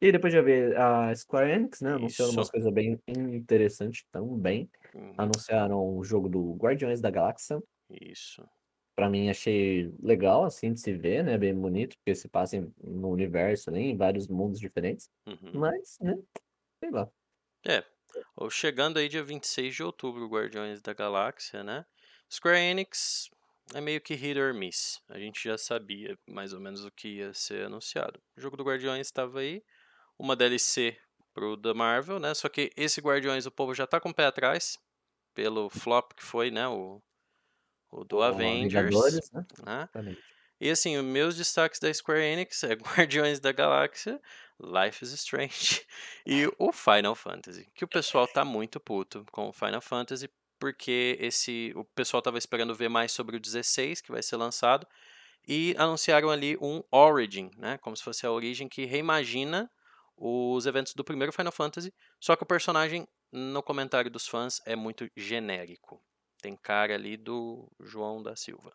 E 0.00 0.12
depois 0.12 0.32
já 0.32 0.40
ver 0.40 0.76
a 0.76 1.14
Square 1.14 1.50
Enix, 1.50 1.80
né? 1.80 1.92
Anunciando 1.92 2.32
umas 2.32 2.50
coisas 2.50 2.72
bem 2.72 3.00
interessantes 3.08 4.04
também. 4.12 4.70
Uhum, 4.94 5.14
Anunciaram 5.18 5.96
o 5.96 6.04
jogo 6.04 6.28
do 6.28 6.54
Guardiões 6.54 7.00
da 7.00 7.10
Galáxia. 7.10 7.60
Isso. 7.90 8.44
Pra 8.98 9.08
mim 9.08 9.30
achei 9.30 9.94
legal, 10.02 10.42
assim, 10.44 10.72
de 10.74 10.80
se 10.80 10.92
ver, 10.92 11.22
né? 11.22 11.38
Bem 11.38 11.54
bonito, 11.54 11.96
porque 11.98 12.16
se 12.16 12.28
passa 12.28 12.56
em- 12.56 12.74
no 12.82 13.10
universo, 13.10 13.70
né? 13.70 13.80
Em 13.80 13.96
vários 13.96 14.26
mundos 14.26 14.58
diferentes. 14.58 15.08
Uhum. 15.26 15.52
Mas, 15.52 15.96
né? 16.00 16.16
Sei 16.82 16.90
lá. 16.90 17.08
É, 17.64 17.84
chegando 18.50 18.98
aí 18.98 19.08
dia 19.08 19.22
26 19.22 19.74
de 19.76 19.82
outubro, 19.84 20.26
Guardiões 20.28 20.80
da 20.82 20.92
Galáxia, 20.92 21.62
né? 21.62 21.86
Square 22.32 22.58
Enix 22.58 23.30
é 23.74 23.80
meio 23.80 24.00
que 24.00 24.14
hit 24.14 24.38
or 24.38 24.52
miss. 24.52 25.00
A 25.08 25.18
gente 25.18 25.44
já 25.44 25.56
sabia 25.56 26.18
mais 26.28 26.52
ou 26.52 26.60
menos 26.60 26.84
o 26.84 26.90
que 26.90 27.18
ia 27.18 27.32
ser 27.34 27.66
anunciado. 27.66 28.20
O 28.36 28.40
jogo 28.40 28.56
do 28.56 28.64
Guardiões 28.64 29.06
estava 29.06 29.40
aí, 29.40 29.62
uma 30.18 30.34
DLC 30.36 30.98
pro 31.34 31.56
da 31.56 31.74
Marvel, 31.74 32.18
né? 32.18 32.34
Só 32.34 32.48
que 32.48 32.70
esse 32.76 33.00
Guardiões 33.00 33.46
o 33.46 33.50
povo 33.52 33.74
já 33.74 33.86
tá 33.86 34.00
com 34.00 34.10
o 34.10 34.14
pé 34.14 34.26
atrás, 34.26 34.78
pelo 35.34 35.70
flop 35.70 36.12
que 36.14 36.24
foi, 36.24 36.50
né? 36.50 36.68
O, 36.68 37.02
o 37.90 38.04
do 38.04 38.18
O 38.18 38.22
Avengers. 38.22 38.94
Né? 39.32 39.88
né? 39.94 40.16
E 40.60 40.70
assim, 40.70 40.96
os 40.96 41.04
meus 41.04 41.36
destaques 41.36 41.78
da 41.78 41.92
Square 41.92 42.22
Enix 42.22 42.62
é 42.64 42.74
Guardiões 42.74 43.38
da 43.40 43.52
Galáxia, 43.52 44.20
Life 44.60 45.04
is 45.04 45.12
Strange 45.12 45.86
e 46.26 46.48
o 46.58 46.72
Final 46.72 47.14
Fantasy. 47.14 47.68
Que 47.74 47.84
o 47.84 47.88
pessoal 47.88 48.26
tá 48.26 48.44
muito 48.44 48.80
puto 48.80 49.24
com 49.30 49.48
o 49.48 49.52
Final 49.52 49.80
Fantasy, 49.80 50.28
porque 50.58 51.16
esse 51.20 51.72
o 51.76 51.84
pessoal 51.84 52.20
tava 52.20 52.38
esperando 52.38 52.74
ver 52.74 52.88
mais 52.88 53.12
sobre 53.12 53.36
o 53.36 53.40
16, 53.40 54.00
que 54.00 54.10
vai 54.10 54.22
ser 54.22 54.36
lançado, 54.36 54.86
e 55.46 55.74
anunciaram 55.78 56.28
ali 56.28 56.58
um 56.60 56.82
Origin, 56.90 57.50
né? 57.56 57.78
Como 57.78 57.96
se 57.96 58.02
fosse 58.02 58.26
a 58.26 58.32
origem 58.32 58.68
que 58.68 58.84
reimagina 58.84 59.70
os 60.16 60.66
eventos 60.66 60.94
do 60.94 61.04
primeiro 61.04 61.32
Final 61.32 61.52
Fantasy, 61.52 61.94
só 62.18 62.34
que 62.34 62.42
o 62.42 62.46
personagem, 62.46 63.06
no 63.30 63.62
comentário 63.62 64.10
dos 64.10 64.26
fãs, 64.26 64.60
é 64.66 64.74
muito 64.74 65.08
genérico. 65.16 66.02
Tem 66.42 66.56
cara 66.56 66.94
ali 66.94 67.16
do 67.16 67.68
João 67.80 68.22
da 68.22 68.34
Silva. 68.36 68.72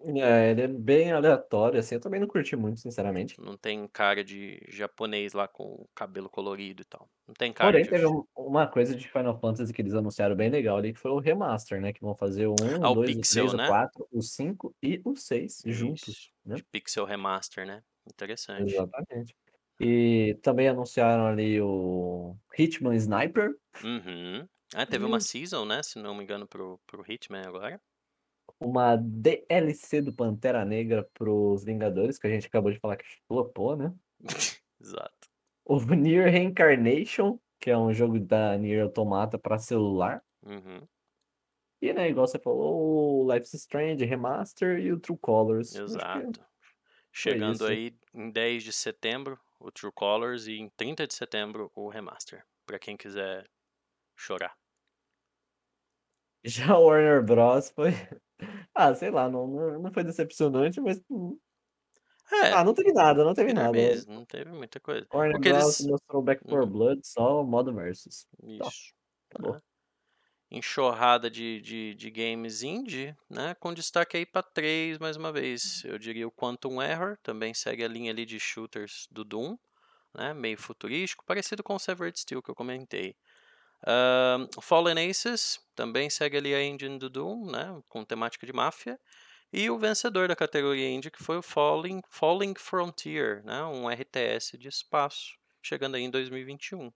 É, 0.00 0.50
ele 0.50 0.62
é 0.62 0.68
bem 0.68 1.12
aleatório, 1.12 1.78
assim, 1.78 1.94
eu 1.94 2.00
também 2.00 2.20
não 2.20 2.26
curti 2.28 2.56
muito, 2.56 2.80
sinceramente. 2.80 3.38
Não 3.38 3.56
tem 3.58 3.86
cara 3.88 4.22
de 4.24 4.58
japonês 4.68 5.32
lá 5.32 5.46
com 5.48 5.86
cabelo 5.94 6.28
colorido 6.30 6.82
e 6.82 6.84
tal. 6.84 7.10
Não 7.26 7.34
tem 7.34 7.52
cara 7.52 7.78
Porém, 7.78 7.80
de. 7.80 7.88
teve 7.88 8.06
um- 8.06 8.24
uma 8.36 8.66
coisa 8.66 8.94
de 8.94 9.08
Final 9.08 9.38
Fantasy 9.38 9.72
que 9.72 9.80
eles 9.82 9.94
anunciaram 9.94 10.34
bem 10.34 10.50
legal 10.50 10.76
ali, 10.78 10.92
que 10.92 10.98
foi 10.98 11.10
o 11.12 11.18
remaster, 11.20 11.80
né? 11.80 11.92
Que 11.92 12.00
vão 12.00 12.14
fazer 12.14 12.46
o 12.46 12.56
1, 12.60 12.82
Ah, 12.82 12.90
o 12.90 12.90
o 12.90 12.96
2, 12.96 13.16
o 13.16 13.24
Pixel, 13.24 13.24
3, 13.24 13.54
o 13.54 13.60
né? 13.60 13.62
4, 13.62 14.06
o 14.10 14.20
5 14.22 14.74
e 14.82 15.00
o 15.04 15.14
6 15.16 15.62
juntos, 15.66 16.10
Isso, 16.10 16.30
né? 16.44 16.56
de 16.56 16.62
Pixel 16.64 17.04
Remaster, 17.04 17.66
né? 17.66 17.82
Interessante. 18.06 18.86
Exatamente. 18.92 19.34
E 19.80 20.38
também 20.42 20.68
anunciaram 20.68 21.26
ali 21.26 21.60
o 21.60 22.36
Hitman 22.56 22.94
Sniper, 22.96 23.50
Uhum. 23.82 24.48
Ah, 24.74 24.86
teve 24.86 25.04
uma 25.04 25.18
o- 25.18 25.20
season, 25.20 25.64
né? 25.64 25.82
Se 25.82 25.98
não 25.98 26.14
me 26.14 26.22
engano, 26.22 26.46
pro, 26.46 26.78
pro 26.86 27.04
Hitman 27.10 27.42
agora. 27.46 27.80
uma 28.60 28.96
DLC 28.96 30.00
do 30.00 30.12
Pantera 30.12 30.64
Negra 30.64 31.08
pros 31.14 31.64
Vingadores, 31.64 32.18
que 32.18 32.26
a 32.26 32.30
gente 32.30 32.46
acabou 32.46 32.70
de 32.72 32.78
falar 32.78 32.96
que 32.96 33.04
flopou, 33.26 33.76
né? 33.76 33.94
Exato. 34.80 35.28
O 35.64 35.78
Nier 35.80 36.30
Reincarnation, 36.30 37.38
que 37.60 37.70
é 37.70 37.78
um 37.78 37.92
jogo 37.92 38.18
da 38.18 38.56
Nier 38.58 38.82
Automata 38.82 39.38
para 39.38 39.58
celular. 39.58 40.22
Uhum. 40.44 40.86
E, 41.80 41.92
né, 41.92 42.08
igual 42.08 42.26
você 42.26 42.38
falou, 42.38 43.24
o 43.24 43.32
Life 43.32 43.46
is 43.46 43.54
Strange 43.54 44.04
Remaster 44.04 44.78
e 44.78 44.92
o 44.92 44.98
True 45.00 45.18
Colors. 45.18 45.74
Exato. 45.74 46.40
Chegando 47.12 47.66
aí 47.66 47.96
em 48.14 48.30
10 48.30 48.62
de 48.62 48.72
setembro, 48.72 49.38
o 49.58 49.70
True 49.70 49.92
Colors, 49.92 50.46
e 50.46 50.54
em 50.58 50.68
30 50.70 51.06
de 51.06 51.14
setembro, 51.14 51.70
o 51.74 51.88
Remaster. 51.88 52.44
Pra 52.64 52.78
quem 52.78 52.96
quiser 52.96 53.48
chorar. 54.16 54.56
Já 56.44 56.76
o 56.78 56.84
Warner 56.86 57.22
Bros. 57.24 57.70
foi. 57.70 57.90
Ah, 58.74 58.94
sei 58.94 59.10
lá, 59.10 59.28
não, 59.30 59.46
não, 59.80 59.92
foi 59.92 60.02
decepcionante, 60.04 60.80
mas. 60.80 61.00
hum, 61.10 61.38
É, 62.32 62.50
Ah, 62.50 62.62
não 62.64 62.72
teve 62.74 62.92
nada, 62.92 63.24
não 63.24 63.34
teve 63.34 63.52
filler 63.54 63.70
nada. 63.72 63.82
mesmo, 63.82 64.14
não 64.14 64.26
teve 64.26 64.50
muita 64.52 64.80
coisa. 64.80 65.08
O 65.12 65.18
Warner 65.18 65.36
O 65.36 65.40
que 65.40 65.48
Bros. 65.48 65.76
eles. 65.80 65.88
mostrou 65.88 66.22
Back 66.22 66.42
4 66.44 66.66
Uhum. 66.66 66.70
Blood 66.70 67.00
só 67.06 67.42
modo 67.44 67.72
versus. 67.74 68.26
Isso. 68.42 68.92
Acabou. 69.30 69.56
né? 69.56 69.60
Enxurrada 70.50 71.30
de, 71.30 71.60
de, 71.62 71.94
de 71.94 72.10
games 72.10 72.62
indie, 72.62 73.16
né? 73.30 73.54
Com 73.56 73.72
destaque 73.74 74.16
aí 74.18 74.26
pra 74.26 74.42
três, 74.42 74.98
mais 74.98 75.16
uma 75.16 75.32
vez. 75.32 75.82
Eu 75.84 75.98
diria 75.98 76.28
o 76.28 76.32
Quantum 76.32 76.82
Error, 76.82 77.18
também 77.22 77.54
segue 77.54 77.84
a 77.84 77.88
linha 77.88 78.12
ali 78.12 78.26
de 78.26 78.38
shooters 78.38 79.08
do 79.10 79.24
Doom, 79.24 79.56
né? 80.14 80.34
Meio 80.34 80.58
futurístico, 80.58 81.24
parecido 81.26 81.62
com 81.62 81.74
o 81.76 81.80
Severed 81.80 82.18
Steel 82.20 82.42
que 82.42 82.50
eu 82.50 82.56
comentei. 82.56 83.16
Ahn, 83.86 84.48
Fallen 84.62 85.10
Aces 85.10 85.60
também 85.74 86.10
segue 86.10 86.36
ali 86.36 86.54
a 86.54 86.62
engine 86.62 86.98
do 86.98 87.08
Doom, 87.10 87.50
né? 87.50 87.82
Com 87.88 88.04
temática 88.04 88.46
de 88.46 88.52
máfia. 88.52 88.98
E 89.52 89.70
o 89.70 89.78
vencedor 89.78 90.28
da 90.28 90.36
categoria 90.36 90.88
indie, 90.90 91.10
que 91.10 91.22
foi 91.22 91.38
o 91.38 91.42
Falling, 91.42 92.02
Falling 92.10 92.54
Frontier, 92.58 93.44
né? 93.44 93.62
Um 93.64 93.90
RTS 93.90 94.56
de 94.58 94.68
espaço, 94.68 95.36
chegando 95.62 95.96
aí 95.96 96.02
em 96.02 96.10
2021. 96.10 96.92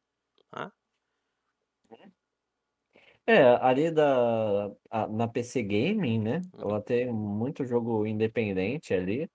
É, 3.27 3.43
ali 3.61 3.91
da, 3.91 4.67
a- 4.91 5.09
na 5.09 5.27
PC 5.29 5.63
Gaming, 5.63 6.21
né? 6.21 6.47
Uhum. 6.53 6.67
Ela 6.69 6.81
tem 6.81 7.13
muito 7.13 7.65
jogo 7.65 8.07
independente 8.07 8.95
ali. 8.95 9.29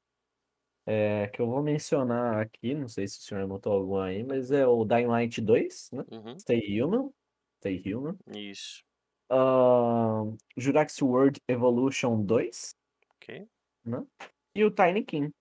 É, 0.86 1.27
que 1.29 1.41
eu 1.41 1.48
vou 1.48 1.63
mencionar 1.63 2.41
aqui, 2.41 2.74
não 2.75 2.88
sei 2.88 3.08
se 3.08 3.20
o 3.20 3.22
senhor 3.24 3.43
anotou 3.46 3.72
algum 3.74 3.98
aí, 3.98 4.24
mas 4.24 4.51
é 4.51 4.67
o 4.67 4.84
Dying 4.86 5.05
Light 5.08 5.39
2, 5.41 5.89
né? 5.93 6.03
Uhum, 6.08 6.38
Stay 6.39 6.81
Human. 6.81 7.12
Stay 7.62 7.82
Human. 7.86 8.18
isso. 8.36 8.84
Ahn, 9.30 10.36
Jurassic 10.58 11.03
World 11.03 11.39
Evolution 11.47 12.24
2, 12.26 12.76
Ok. 13.15 13.47
né? 13.86 14.04
E 14.56 14.63
o 14.65 14.71
Tiny 14.71 15.04
King, 15.06 15.32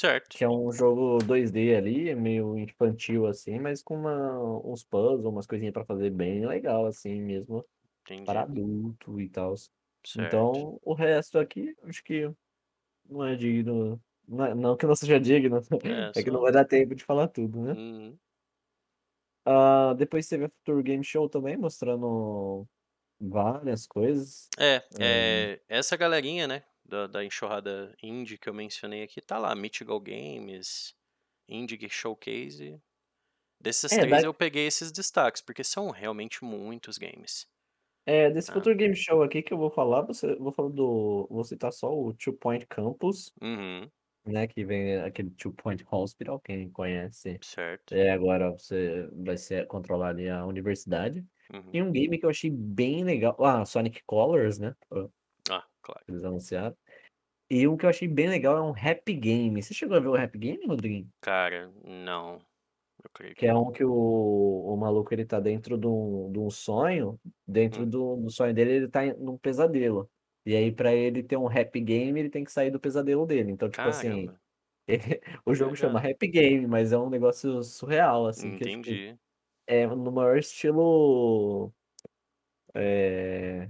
Certo. 0.00 0.38
que 0.38 0.44
é 0.44 0.48
um 0.48 0.72
jogo 0.72 1.18
2D 1.18 1.74
ali, 1.76 2.14
meio 2.14 2.56
infantil 2.58 3.26
assim, 3.26 3.58
mas 3.58 3.82
com 3.82 3.94
uma, 3.96 4.38
uns 4.64 4.84
puzzles, 4.84 5.24
umas 5.26 5.46
coisinhas 5.46 5.72
pra 5.74 5.84
fazer 5.84 6.10
bem 6.10 6.46
legal 6.46 6.86
assim 6.86 7.20
mesmo, 7.20 7.64
Entendi. 8.04 8.24
para 8.24 8.42
adulto 8.42 9.20
e 9.20 9.28
tal. 9.28 9.54
Então, 10.16 10.78
o 10.82 10.94
resto 10.94 11.38
aqui, 11.38 11.74
acho 11.84 12.02
que 12.04 12.30
não 13.08 13.24
é 13.24 13.36
digno. 13.36 14.00
Não, 14.28 14.44
é- 14.46 14.54
não 14.54 14.76
que 14.76 14.86
não 14.86 14.96
seja 14.96 15.20
digno, 15.20 15.58
É, 15.84 16.10
é 16.18 16.22
que 16.22 16.30
não 16.30 16.40
vai 16.42 16.52
dar 16.52 16.64
tempo 16.64 16.94
de 16.94 17.04
falar 17.04 17.28
tudo, 17.28 17.60
né? 17.62 17.74
Uhum. 17.74 18.18
Ah, 19.44 19.94
depois 19.94 20.26
teve 20.28 20.44
a 20.44 20.48
Future 20.48 20.82
Game 20.82 21.04
Show 21.04 21.28
também, 21.28 21.56
mostrando 21.56 22.66
várias 23.20 23.86
coisas. 23.86 24.48
É, 24.58 24.82
é, 25.00 25.60
essa 25.68 25.96
galerinha, 25.96 26.46
né, 26.46 26.64
da, 26.84 27.06
da 27.06 27.24
enxurrada 27.24 27.94
indie 28.02 28.38
que 28.38 28.48
eu 28.48 28.54
mencionei 28.54 29.02
aqui, 29.02 29.20
tá 29.20 29.38
lá, 29.38 29.54
Mythical 29.54 30.00
Games, 30.00 30.94
Indie 31.48 31.88
Showcase. 31.88 32.80
Desses 33.60 33.92
É, 33.92 34.00
três 34.00 34.22
da- 34.22 34.28
eu 34.28 34.34
peguei 34.34 34.66
esses 34.66 34.90
destaques, 34.90 35.40
porque 35.40 35.62
são 35.62 35.90
realmente 35.90 36.44
muitos 36.44 36.98
games. 36.98 37.46
É, 38.04 38.28
desse 38.30 38.50
Ah. 38.50 38.54
Future 38.54 38.74
Game 38.74 38.96
Show 38.96 39.22
aqui 39.22 39.40
que 39.42 39.52
eu 39.54 39.58
vou 39.58 39.70
falar, 39.70 40.02
você, 40.02 40.34
vou 40.34 40.52
falar 40.52 40.70
do. 40.70 41.28
Vou 41.30 41.44
citar 41.44 41.72
só 41.72 41.92
o 41.96 42.12
Two 42.12 42.32
Point 42.32 42.66
Campus, 42.66 43.32
Uhum, 43.40 43.88
né? 44.24 44.46
Que 44.46 44.64
vem 44.64 44.96
aquele 45.00 45.30
Two 45.30 45.52
Point 45.52 45.84
Hospital, 45.90 46.40
quem 46.40 46.70
conhece. 46.70 47.38
certo. 47.42 47.94
É, 47.94 48.10
agora 48.10 48.50
você 48.50 49.08
vai 49.12 49.36
ser 49.36 49.66
controlar 49.66 50.08
ali 50.10 50.28
a 50.28 50.44
universidade. 50.46 51.24
Uhum. 51.52 51.70
E 51.72 51.82
um 51.82 51.92
game 51.92 52.18
que 52.18 52.24
eu 52.24 52.30
achei 52.30 52.50
bem 52.50 53.04
legal. 53.04 53.36
Ah, 53.44 53.64
Sonic 53.64 54.02
Colors, 54.06 54.58
né? 54.58 54.74
Ah, 55.50 55.64
claro. 55.82 56.02
Eles 56.08 56.24
anunciaram. 56.24 56.76
E 57.50 57.68
um 57.68 57.76
que 57.76 57.84
eu 57.84 57.90
achei 57.90 58.08
bem 58.08 58.28
legal 58.28 58.56
é 58.56 58.62
um 58.62 58.70
Happy 58.74 59.12
Game. 59.12 59.62
Você 59.62 59.74
chegou 59.74 59.96
a 59.96 60.00
ver 60.00 60.08
o 60.08 60.14
Happy 60.16 60.38
Game, 60.38 60.66
Rodrigo? 60.66 61.08
Cara, 61.20 61.70
não. 61.84 62.38
Eu 63.04 63.10
creio 63.12 63.34
que 63.34 63.40
Que 63.40 63.46
é 63.46 63.54
um 63.54 63.70
que 63.70 63.84
o, 63.84 63.92
o 63.92 64.76
maluco 64.76 65.12
ele 65.12 65.26
tá 65.26 65.38
dentro 65.40 65.76
de 65.76 65.86
um, 65.86 66.30
de 66.32 66.38
um 66.38 66.48
sonho. 66.48 67.20
Dentro 67.46 67.82
Hum. 67.82 67.90
do, 67.90 68.16
do 68.16 68.30
sonho 68.30 68.54
dele, 68.54 68.70
ele 68.72 68.88
tá 68.88 69.04
num 69.18 69.36
pesadelo. 69.36 70.08
E 70.44 70.56
aí, 70.56 70.72
pra 70.72 70.92
ele 70.94 71.22
ter 71.22 71.36
um 71.36 71.46
Happy 71.48 71.80
Game, 71.80 72.18
ele 72.18 72.30
tem 72.30 72.44
que 72.44 72.50
sair 72.52 72.70
do 72.70 72.80
pesadelo 72.80 73.24
dele. 73.26 73.52
Então, 73.52 73.68
tipo 73.70 73.82
assim, 73.82 74.26
Caramba, 74.26 74.40
o 75.46 75.54
jogo 75.54 75.76
chama. 75.76 76.00
Happy 76.00 76.28
Game, 76.28 76.66
mas 76.66 76.92
é 76.92 76.98
um 76.98 77.08
negócio 77.10 77.62
surreal, 77.62 78.26
assim, 78.26 78.50
que 78.56 78.64
tipo, 78.64 78.70
Entendi. 78.70 79.18
é 79.66 79.86
no 79.86 80.10
maior 80.10 80.36
estilo 80.38 81.72
é, 82.74 83.68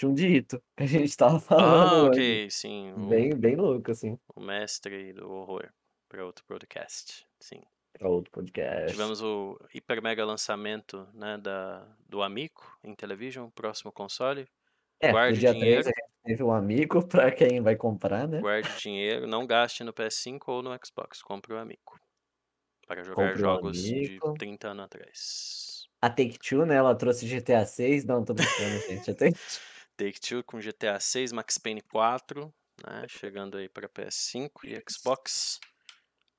Junji 0.00 0.42
que 0.76 0.82
a 0.82 0.86
gente 0.86 1.16
tava 1.16 1.36
Ah, 1.36 1.40
falando 1.40 2.06
antes. 2.08 2.18
ok, 2.18 2.50
sim. 2.50 2.92
O, 2.92 3.06
Bem, 3.08 3.34
bem 3.34 3.56
louco, 3.56 3.90
assim, 3.90 4.18
o 4.34 4.40
mestre 4.40 5.12
do 5.12 5.30
horror 5.30 5.68
para 6.08 6.24
outro 6.24 6.44
podcast. 6.46 7.26
Sim. 7.40 7.60
pra 7.98 8.08
outro 8.08 8.30
podcast. 8.30 8.92
Tivemos 8.92 9.22
o 9.22 9.58
hiper 9.74 10.02
mega 10.02 10.24
lançamento 10.24 11.08
né, 11.14 11.38
da, 11.38 11.86
do 12.08 12.22
Amico 12.22 12.78
em 12.84 12.94
television, 12.94 13.48
próximo 13.50 13.90
console. 13.90 14.46
É, 15.00 15.10
Guarde 15.10 15.40
dia 15.40 15.52
dinheiro, 15.52 15.82
3 15.82 15.86
a 15.86 15.90
gente 15.90 16.11
teve 16.24 16.42
um 16.42 16.52
amigo 16.52 17.02
pra 17.08 17.30
quem 17.30 17.60
vai 17.60 17.76
comprar, 17.76 18.26
né? 18.28 18.40
guarde 18.40 18.68
dinheiro, 18.78 19.26
não 19.26 19.46
gaste 19.46 19.84
no 19.84 19.92
PS5 19.92 20.40
ou 20.46 20.62
no 20.62 20.70
Xbox, 20.84 21.22
compre 21.22 21.52
o 21.52 21.58
Amico. 21.58 22.00
Para 22.86 23.04
jogar 23.04 23.28
Compre 23.28 23.34
um 23.34 23.38
jogos 23.38 23.82
de 23.82 23.94
amigo. 23.94 24.34
30 24.34 24.68
anos 24.68 24.84
atrás. 24.84 25.88
A 26.00 26.10
Take-Two, 26.10 26.66
né? 26.66 26.74
Ela 26.74 26.94
trouxe 26.96 27.26
GTA 27.26 27.64
6. 27.64 28.04
Não, 28.04 28.24
tô 28.24 28.34
brincando, 28.34 28.80
gente. 28.88 29.10
A 29.10 29.14
Take... 29.14 29.38
Take-Two 29.96 30.42
com 30.44 30.58
GTA 30.58 30.98
6, 30.98 31.32
Max 31.32 31.58
Payne 31.58 31.80
4, 31.80 32.52
né, 32.84 33.06
chegando 33.08 33.56
aí 33.56 33.68
para 33.68 33.88
PS5 33.88 34.50
e 34.64 34.82
Xbox 34.90 35.60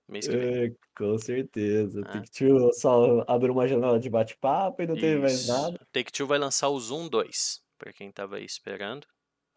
mês 0.08 0.28
que 0.28 0.36
vem. 0.36 0.66
É, 0.66 0.76
com 0.98 1.18
certeza. 1.18 2.02
Ah. 2.06 2.12
Take-Two 2.12 2.74
só 2.74 3.24
abriu 3.28 3.54
uma 3.54 3.68
janela 3.68 4.00
de 4.00 4.10
bate-papo 4.10 4.82
e 4.82 4.88
não 4.88 4.96
teve 4.96 5.20
mais 5.20 5.42
Isso. 5.42 5.52
nada. 5.52 5.80
Take-Two 5.92 6.28
vai 6.28 6.38
lançar 6.38 6.70
o 6.70 6.80
Zoom 6.80 7.08
2, 7.08 7.62
para 7.78 7.94
quem 7.94 8.12
tava 8.12 8.38
aí 8.38 8.46
esperando. 8.46 9.08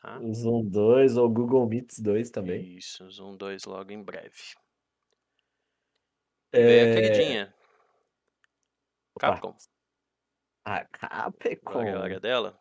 Tá? 0.02 0.22
O 0.22 0.32
Zoom 0.34 0.68
2 0.68 1.16
ou 1.16 1.28
Google 1.28 1.66
Meets 1.68 1.98
2 2.00 2.30
também. 2.30 2.68
Isso, 2.78 3.08
Zoom 3.10 3.36
2 3.36 3.64
logo 3.64 3.92
em 3.92 4.02
breve. 4.02 4.54
E 6.52 6.60
veio 6.62 6.84
a 6.84 6.88
É... 6.88 6.88
queridinha, 6.88 7.54
Opa. 9.14 9.36
Capcom. 9.38 9.56
A 10.64 10.84
Capcom. 10.92 11.82
É 11.82 11.92
a 11.92 12.00
hora 12.00 12.20
dela, 12.20 12.60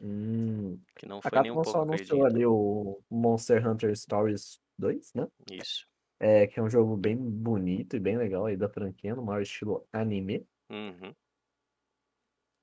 Hum. 0.00 0.80
que 0.96 1.06
não 1.06 1.20
A 1.24 1.30
foi 1.30 1.40
nem 1.40 1.50
um 1.50 1.58
Capcom 1.58 1.64
só 1.64 1.82
pouco 1.82 1.82
anunciou 1.82 2.24
ali 2.24 2.46
o 2.46 3.02
Monster 3.10 3.66
Hunter 3.66 3.96
Stories 3.96 4.60
2, 4.78 5.12
né? 5.14 5.26
Isso. 5.50 5.86
É, 6.20 6.46
que 6.48 6.60
é 6.60 6.62
um 6.62 6.70
jogo 6.70 6.96
bem 6.96 7.16
bonito 7.16 7.96
e 7.96 8.00
bem 8.00 8.16
legal 8.18 8.46
aí 8.46 8.56
da 8.56 8.68
franquia, 8.68 9.14
no 9.16 9.22
maior 9.24 9.42
estilo 9.42 9.86
anime. 9.92 10.46
Uhum. 10.70 11.14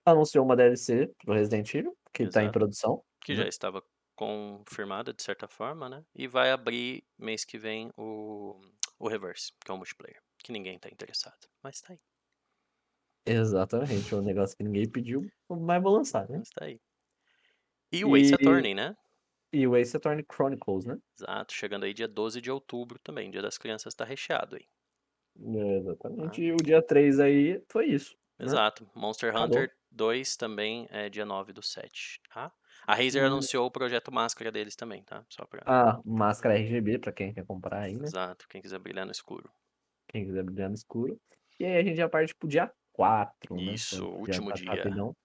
Anunciou 0.05 0.45
uma 0.45 0.55
DLC 0.55 1.07
pro 1.23 1.33
Resident 1.33 1.73
Evil, 1.73 1.97
que 2.13 2.27
tá 2.27 2.43
em 2.43 2.49
Exato. 2.49 2.51
produção. 2.51 3.03
Que 3.21 3.33
né? 3.33 3.43
já 3.43 3.47
estava 3.47 3.81
confirmada 4.15 5.13
de 5.13 5.21
certa 5.21 5.47
forma, 5.47 5.89
né? 5.89 6.03
E 6.15 6.27
vai 6.27 6.51
abrir 6.51 7.03
mês 7.17 7.43
que 7.45 7.57
vem 7.57 7.91
o, 7.97 8.59
o 8.97 9.07
Reverse, 9.07 9.51
que 9.63 9.69
é 9.69 9.73
o 9.73 9.77
multiplayer. 9.77 10.21
que 10.37 10.51
ninguém 10.51 10.79
tá 10.79 10.89
interessado. 10.89 11.47
Mas 11.61 11.81
tá 11.81 11.93
aí. 11.93 11.99
Exatamente, 13.25 14.13
é 14.13 14.17
um 14.17 14.21
negócio 14.21 14.55
que 14.55 14.63
ninguém 14.63 14.87
pediu, 14.87 15.27
mas 15.49 15.81
vou 15.81 15.93
lançar, 15.93 16.29
né? 16.29 16.37
Mas 16.37 16.49
tá 16.49 16.65
aí. 16.65 16.79
E 17.91 18.05
o 18.05 18.15
Ace 18.15 18.31
E, 18.31 18.35
Attorney, 18.35 18.75
né? 18.75 18.95
e 19.51 19.65
o 19.65 19.75
Ace 19.75 19.95
Attorney 19.95 20.25
Chronicles, 20.31 20.85
né? 20.85 20.97
Exato, 21.17 21.53
chegando 21.53 21.85
aí 21.85 21.93
dia 21.93 22.07
12 22.07 22.41
de 22.41 22.51
outubro 22.51 22.99
também. 22.99 23.31
Dia 23.31 23.41
das 23.41 23.57
Crianças 23.57 23.95
tá 23.95 24.03
recheado 24.03 24.57
aí. 24.57 24.65
É, 25.37 25.77
exatamente. 25.77 26.41
E 26.41 26.51
o 26.51 26.57
dia 26.57 26.81
3 26.81 27.19
aí 27.19 27.63
foi 27.69 27.87
isso, 27.87 28.17
né? 28.37 28.45
Exato. 28.45 28.87
Monster 28.93 29.29
Acabou. 29.29 29.67
Hunter 29.95 30.07
2 30.07 30.35
também 30.35 30.87
é 30.91 31.09
dia 31.09 31.25
9 31.25 31.53
do 31.53 31.61
7, 31.63 32.19
tá? 32.33 32.51
A 32.85 32.95
Razer 32.95 33.23
Hum. 33.23 33.27
anunciou 33.27 33.65
o 33.65 33.71
projeto 33.71 34.11
máscara 34.11 34.51
deles 34.51 34.75
também, 34.75 35.03
tá? 35.03 35.25
Só 35.29 35.45
pra... 35.45 35.63
Ah, 35.65 35.99
máscara 36.05 36.55
RGB 36.55 36.99
pra 36.99 37.11
quem 37.11 37.33
quer 37.33 37.45
comprar 37.45 37.81
aí, 37.83 37.97
né? 37.97 38.07
Exato, 38.07 38.47
quem 38.47 38.61
quiser 38.61 38.79
brilhar 38.79 39.05
no 39.05 39.11
escuro. 39.11 39.51
Quem 40.07 40.25
quiser 40.25 40.43
brilhar 40.43 40.69
no 40.69 40.75
escuro. 40.75 41.19
E 41.59 41.65
aí 41.65 41.77
a 41.77 41.83
gente 41.83 41.97
já 41.97 42.09
parte 42.09 42.35
pro 42.35 42.47
dia 42.47 42.71
4, 42.93 43.61
né? 43.61 43.73
Isso, 43.73 43.83
Pra 43.89 44.07
último 44.07 44.51
adiantar 44.51 44.59
dia. 44.69 44.85
rapidão. 44.85 45.15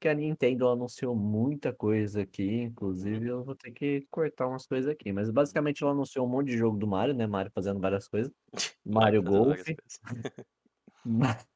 Que 0.00 0.08
a 0.08 0.14
Nintendo 0.14 0.68
anunciou 0.68 1.16
muita 1.16 1.72
coisa 1.74 2.22
aqui, 2.22 2.44
inclusive 2.62 3.28
eu 3.28 3.44
vou 3.44 3.56
ter 3.56 3.72
que 3.72 4.06
cortar 4.10 4.48
umas 4.48 4.66
coisas 4.66 4.90
aqui. 4.90 5.12
Mas 5.12 5.30
basicamente 5.30 5.82
ela 5.82 5.92
anunciou 5.92 6.26
um 6.26 6.30
monte 6.30 6.48
de 6.48 6.58
jogo 6.58 6.78
do 6.78 6.86
Mario, 6.88 7.14
né? 7.14 7.26
Mario 7.26 7.52
fazendo 7.54 7.80
várias 7.80 8.08
coisas. 8.08 8.32
Mario 8.84 9.22
Golf, 9.22 9.62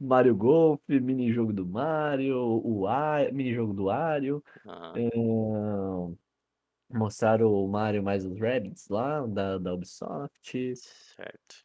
Mario 0.00 0.34
Golf, 0.34 0.80
mini-jogo 0.88 1.52
do 1.52 1.64
Mario, 1.66 2.36
o 2.38 2.86
A... 2.86 3.30
mini-jogo 3.32 3.72
do. 3.72 4.42
Aham. 4.66 4.92
ahn, 4.96 6.16
Mostraram 6.90 7.50
o 7.50 7.66
Mario 7.68 8.02
mais 8.02 8.24
os 8.24 8.38
Rabbids 8.38 8.88
lá, 8.88 9.26
da, 9.26 9.56
da 9.58 9.72
Ubisoft. 9.74 10.74
Certo. 10.76 11.64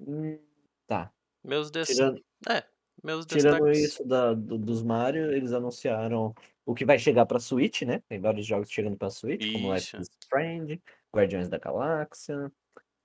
Hum, 0.00 0.38
Tá. 0.86 1.12
Meus 1.44 1.70
des... 1.70 1.86
Tirando, 1.88 2.24
É, 2.48 2.64
meus 3.04 3.24
tirando 3.26 3.64
destaques. 3.66 3.78
isso 3.84 4.04
da, 4.04 4.34
do- 4.34 4.58
dos 4.58 4.82
Mario, 4.82 5.32
eles 5.32 5.52
anunciaram 5.52 6.34
o 6.66 6.74
que 6.74 6.84
vai 6.84 6.98
chegar 6.98 7.24
pra 7.26 7.38
Switch, 7.38 7.82
né? 7.82 8.02
Tem 8.08 8.18
vários 8.20 8.46
jogos 8.46 8.70
chegando 8.70 8.96
pra 8.96 9.10
Switch, 9.10 9.52
como 9.52 9.72
Life 9.72 9.96
is 10.00 10.08
Strange, 10.22 10.82
Guardiões 11.14 11.48
da 11.48 11.58
Galáxia, 11.58 12.50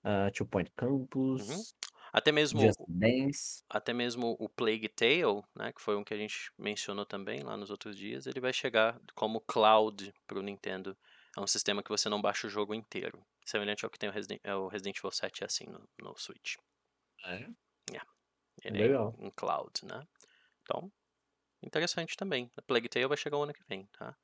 uh, 0.03 0.31
Two 0.33 0.47
Point 0.47 0.71
Uhum. 0.81 1.63
Até 2.13 2.31
mesmo 2.31 2.61
até 3.69 3.91
mesmo 3.91 4.35
o 4.39 4.47
Plague 4.47 4.87
Tale, 4.87 5.41
né, 5.55 5.73
que 5.73 5.81
foi 5.81 5.95
um 5.95 6.03
que 6.03 6.13
a 6.13 6.17
gente 6.17 6.51
mencionou 6.57 7.05
também 7.05 7.41
lá 7.41 7.57
nos 7.57 7.71
outros 7.71 7.97
dias, 7.97 8.27
ele 8.27 8.39
vai 8.39 8.53
chegar 8.53 8.99
como 9.15 9.41
cloud 9.41 10.13
para 10.27 10.37
o 10.37 10.43
Nintendo. 10.43 10.95
É 11.35 11.41
um 11.41 11.47
sistema 11.47 11.81
que 11.81 11.89
você 11.89 12.07
não 12.09 12.21
baixa 12.21 12.45
o 12.45 12.49
jogo 12.49 12.75
inteiro. 12.75 13.25
Semelhante 13.43 13.83
ao 13.83 13.89
que 13.89 13.97
tem 13.97 14.09
o 14.09 14.11
Resident, 14.11 14.39
é 14.43 14.53
o 14.55 14.67
Resident 14.67 14.97
Evil 14.99 15.11
7 15.11 15.43
é 15.43 15.47
assim 15.47 15.65
no, 15.65 15.89
no 15.99 16.15
Switch. 16.17 16.55
É, 17.91 17.99
Ele 18.63 18.77
é 18.77 18.87
legal. 18.87 19.15
em 19.17 19.31
cloud, 19.31 19.71
né? 19.83 20.07
Então, 20.61 20.91
interessante 21.63 22.15
também. 22.15 22.51
A 22.55 22.61
Plague 22.61 22.87
Tale 22.89 23.07
vai 23.07 23.17
chegar 23.17 23.37
o 23.37 23.43
ano 23.43 23.53
que 23.53 23.63
vem, 23.67 23.87
tá? 23.97 24.15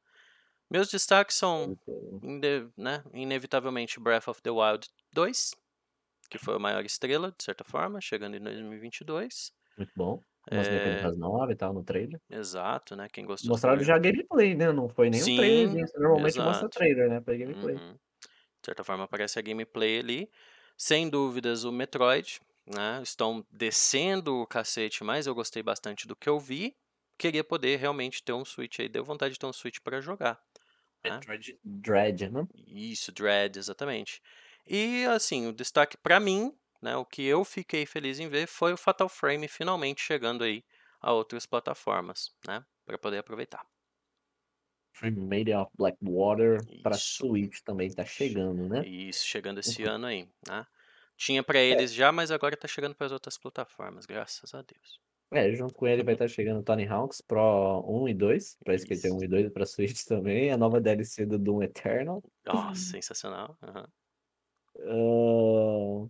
Meus 0.69 0.89
destaques 0.89 1.35
são, 1.35 1.75
inde- 2.21 2.69
né, 2.77 3.03
inevitavelmente, 3.13 3.99
Breath 3.99 4.27
of 4.27 4.41
the 4.43 4.51
Wild 4.51 4.87
2, 5.11 5.55
que 6.29 6.37
foi 6.37 6.55
a 6.55 6.59
maior 6.59 6.85
estrela, 6.85 7.31
de 7.37 7.43
certa 7.43 7.63
forma, 7.63 8.01
chegando 8.01 8.35
em 8.37 8.41
2022. 8.41 9.51
Muito 9.77 9.91
bom. 9.95 10.23
Umas 10.51 10.69
É, 10.69 10.69
mecânicas 10.69 11.17
novas 11.17 11.53
e 11.53 11.57
tal 11.57 11.73
no 11.73 11.83
trailer. 11.83 12.21
exato, 12.29 12.95
né? 12.95 13.07
Quem 13.11 13.25
gostou 13.25 13.55
Mostraram 13.55 13.83
já 13.83 13.97
gameplay, 13.97 14.55
né? 14.55 14.71
Não 14.71 14.87
foi 14.89 15.09
trailer. 15.33 15.69
Sim, 15.69 15.73
né? 15.73 15.83
Normalmente 15.95 16.39
mostra 16.41 16.69
exato. 16.69 16.69
trailer, 16.69 17.09
né? 17.09 17.21
Foi 17.21 17.37
gameplay. 17.37 17.81
Uhum. 17.81 17.93
De 18.61 18.65
certa 18.65 18.83
forma, 18.83 19.05
aparece 19.05 19.39
a 19.39 19.43
gameplay 19.43 19.99
ali. 19.99 20.31
Sem 20.77 21.09
dúvidas, 21.09 21.65
o 21.65 21.71
Metroid, 21.71 22.41
né? 22.67 23.01
Estão 23.03 23.45
descendo 23.51 24.35
o 24.37 24.47
cacete, 24.47 25.03
mas 25.03 25.27
eu 25.27 25.35
gostei 25.35 25.63
bastante 25.63 26.07
do 26.07 26.15
que 26.15 26.29
eu 26.29 26.39
vi. 26.39 26.77
Queria 27.17 27.43
poder 27.43 27.77
realmente 27.77 28.23
ter 28.23 28.33
um 28.33 28.45
Switch 28.45 28.79
aí. 28.79 28.89
Deu 28.89 29.03
vontade 29.05 29.35
de 29.35 29.39
ter 29.39 29.47
um 29.47 29.53
Switch 29.53 29.79
para 29.83 30.01
jogar. 30.01 30.41
né? 31.05 31.25
Metroid 31.25 31.59
Dread, 31.63 32.29
né? 32.29 32.47
Isso, 32.67 33.11
Dread, 33.11 33.57
exatamente. 33.57 34.21
E 34.69 35.05
assim, 35.05 35.47
o 35.47 35.51
destaque 35.53 35.97
pra 35.97 36.19
mim, 36.19 36.57
né, 36.81 36.95
o 36.95 37.05
que 37.05 37.23
eu 37.25 37.43
fiquei 37.43 37.85
feliz 37.85 38.19
em 38.19 38.29
ver 38.29 38.47
foi 38.47 38.71
o 38.73 38.77
Fatal 38.77 39.09
Frame 39.09 39.47
finalmente 39.49 40.01
chegando 40.01 40.43
aí 40.45 40.63
a 41.01 41.11
outras 41.11 41.45
plataformas, 41.45 42.31
né, 42.47 42.63
para 42.85 42.97
poder 42.97 43.17
aproveitar. 43.17 43.65
Made 45.01 45.49
of 45.53 45.69
Blackwater 45.77 46.67
pra 46.81 46.97
Isso. 46.97 46.97
Switch 46.97 47.61
também 47.63 47.93
tá 47.93 48.05
chegando, 48.05 48.67
né? 48.67 48.85
Isso, 48.85 49.25
chegando 49.27 49.59
esse 49.59 49.83
Uhum. 49.83 49.85
ano 49.85 50.05
aí, 50.07 50.29
né? 50.47 50.65
Tinha 51.17 51.43
pra 51.43 51.59
É, 51.69 51.79
eles 51.79 51.93
já, 51.93 52.11
mas 52.11 52.31
agora 52.31 52.55
tá 52.57 52.67
chegando 52.67 52.95
para 52.95 53.07
as 53.07 53.11
outras 53.11 53.37
plataformas, 53.37 54.05
graças 54.05 54.53
a 54.53 54.61
Deus. 54.61 54.99
é, 55.31 55.51
junto 55.55 55.73
com 55.75 55.85
ele 55.87 56.03
vai 56.03 56.13
estar 56.15 56.27
chegando 56.27 56.63
Tony 56.63 56.87
Hawk's 56.87 57.21
Pro 57.21 57.83
1 57.87 58.07
e 58.07 58.13
2, 58.13 58.57
pra 58.63 58.73
Skater 58.75 59.13
Isso. 59.13 59.15
1 59.15 59.23
e 59.23 59.27
2 59.27 59.49
pra 59.51 59.65
Switch 59.65 60.03
também, 60.05 60.51
a 60.51 60.57
nova 60.57 60.81
DLC 60.81 61.25
do 61.25 61.37
Doom 61.37 61.61
Eternal. 61.63 62.23
Nossa, 62.45 62.81
sensacional. 62.91 63.57
aham. 63.61 63.91
Ahn, 64.77 66.09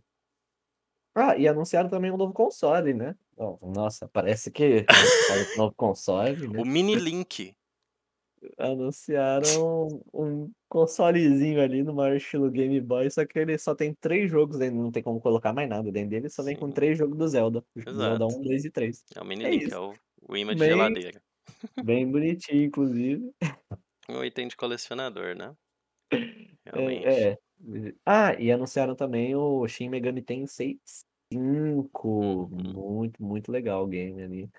Ah, 1.15 1.35
e 1.37 1.47
anunciaram 1.47 1.89
também 1.89 2.11
um 2.11 2.17
novo 2.17 2.33
console, 2.33 2.93
né? 2.93 3.15
Nossa, 3.61 4.07
parece 4.09 4.51
que 4.51 4.81
de 4.83 5.57
novo 5.57 5.73
console, 5.75 6.47
né? 6.47 6.59
O 6.59 6.65
Mini 6.65 6.95
Link. 6.95 7.55
Anunciaram 8.57 10.01
um 10.13 10.51
consolezinho 10.69 11.61
ali 11.61 11.83
no 11.83 11.93
maior 11.93 12.15
estilo 12.15 12.49
Game 12.49 12.79
Boy, 12.79 13.09
só 13.11 13.25
que 13.25 13.37
ele 13.37 13.57
só 13.57 13.75
tem 13.75 13.93
três 13.99 14.31
jogos 14.31 14.57
dentro, 14.57 14.77
não 14.81 14.91
tem 14.91 15.03
como 15.03 15.19
colocar 15.19 15.51
mais 15.53 15.67
nada 15.69 15.91
dentro 15.91 16.09
dele, 16.11 16.29
só 16.29 16.41
vem 16.43 16.55
com 16.55 16.69
Sim, 16.69 16.71
três 16.71 16.97
jogos 16.97 17.17
do 17.17 17.27
Zelda. 17.27 17.63
Zelda 17.93 18.25
exato. 18.25 18.27
1, 18.27 18.41
2 18.41 18.63
e 18.65 18.71
3. 18.71 19.03
É 19.15 19.21
o 19.21 19.25
Mini 19.25 19.43
É 19.43 19.49
Link, 19.49 19.71
é 19.73 19.77
isso. 19.77 19.79
o, 19.79 19.93
o 20.29 20.37
imã 20.37 20.55
de 20.55 20.63
geladeira. 20.63 21.21
bem 21.81 22.09
bonitinho, 22.11 22.63
inclusive. 22.65 23.31
Um 24.09 24.23
item 24.25 24.47
de 24.49 24.57
colecionador, 24.57 25.35
né? 25.35 25.55
É, 26.73 26.73
Realmente. 26.73 27.31
é. 27.31 27.37
Ah, 28.05 28.33
e 28.39 28.51
anunciaram 28.51 28.95
também 28.95 29.35
o 29.35 29.67
Shin 29.67 29.89
Megami 29.89 30.21
Tensei 30.21 30.79
5. 31.31 32.09
Uhum. 32.09 32.73
Muito, 32.73 33.23
muito 33.23 33.51
legal 33.51 33.83
o 33.83 33.87
game 33.87 34.21
ali. 34.21 34.49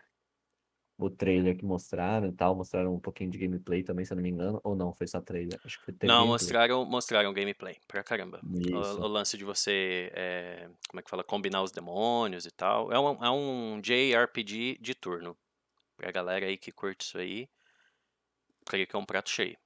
O 0.98 1.08
trailer 1.08 1.56
que 1.56 1.64
mostraram 1.64 2.28
e 2.28 2.32
tal, 2.32 2.54
mostraram 2.54 2.94
um 2.94 3.00
pouquinho 3.00 3.30
de 3.30 3.38
gameplay 3.38 3.82
também, 3.82 4.04
se 4.04 4.12
eu 4.12 4.16
não 4.16 4.22
me 4.22 4.28
engano. 4.28 4.60
Ou 4.62 4.76
não, 4.76 4.92
foi 4.92 5.06
só 5.06 5.18
trailer. 5.20 5.58
Acho 5.64 5.80
que 5.80 5.92
teve 5.92 6.12
Não, 6.12 6.18
gameplay. 6.18 6.28
mostraram, 6.28 6.84
mostraram 6.84 7.32
gameplay 7.32 7.76
pra 7.88 8.02
caramba. 8.02 8.40
O, 8.70 8.76
o 8.76 9.08
lance 9.08 9.38
de 9.38 9.44
você, 9.44 10.12
é, 10.14 10.68
como 10.88 11.00
é 11.00 11.02
que 11.02 11.08
fala, 11.08 11.24
combinar 11.24 11.62
os 11.62 11.72
demônios 11.72 12.44
e 12.44 12.50
tal. 12.50 12.92
É 12.92 13.00
um, 13.00 13.24
é 13.24 13.30
um 13.30 13.80
JRPG 13.80 14.78
de 14.78 14.94
turno. 14.94 15.36
Pra 15.96 16.10
galera 16.10 16.46
aí 16.46 16.58
que 16.58 16.70
curte 16.70 17.06
isso 17.06 17.18
aí, 17.18 17.48
creio 18.66 18.86
que 18.86 18.96
é 18.96 18.98
um 18.98 19.04
prato 19.04 19.28
cheio. 19.30 19.58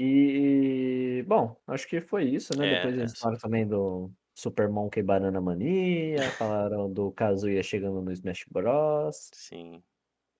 E, 0.00 1.24
bom, 1.26 1.60
acho 1.66 1.88
que 1.88 2.00
foi 2.00 2.24
isso, 2.24 2.54
né? 2.54 2.66
Depois 2.66 2.96
É, 2.96 2.98
eles 2.98 3.12
é, 3.12 3.14
falaram 3.18 3.38
também 3.38 3.66
do 3.66 4.12
Super 4.34 4.68
Monkey 4.70 5.02
Banana 5.02 5.40
Mania, 5.40 6.30
falaram 6.38 6.92
do 6.92 7.10
Kazuya 7.12 7.62
chegando 7.62 8.00
no 8.02 8.12
Smash 8.12 8.44
Bros. 8.50 9.32
sim, 9.32 9.82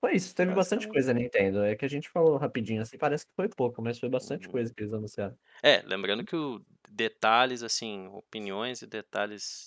Foi 0.00 0.14
isso, 0.16 0.34
teve 0.34 0.52
bastante 0.52 0.88
basicamente. 0.88 0.88
coisa 0.88 1.12
Nintendo. 1.14 1.62
É 1.64 1.76
que 1.76 1.84
a 1.84 1.88
gente 1.88 2.08
falou 2.08 2.36
rapidinho 2.36 2.82
assim, 2.82 2.98
parece 2.98 3.26
que 3.26 3.32
foi 3.36 3.48
pouco, 3.48 3.82
mas 3.82 3.98
foi 3.98 4.08
bastante 4.08 4.48
Uhum. 4.48 4.50
coisa 4.50 4.72
que 4.74 4.82
eles 4.82 4.92
anunciaram. 4.92 5.36
É, 5.62 5.82
lembrando 5.82 6.24
que 6.24 6.36
o 6.36 6.64
detalhes, 6.88 7.62
assim, 7.62 8.06
opiniões 8.08 8.80
e 8.82 8.86
detalhes 8.86 9.66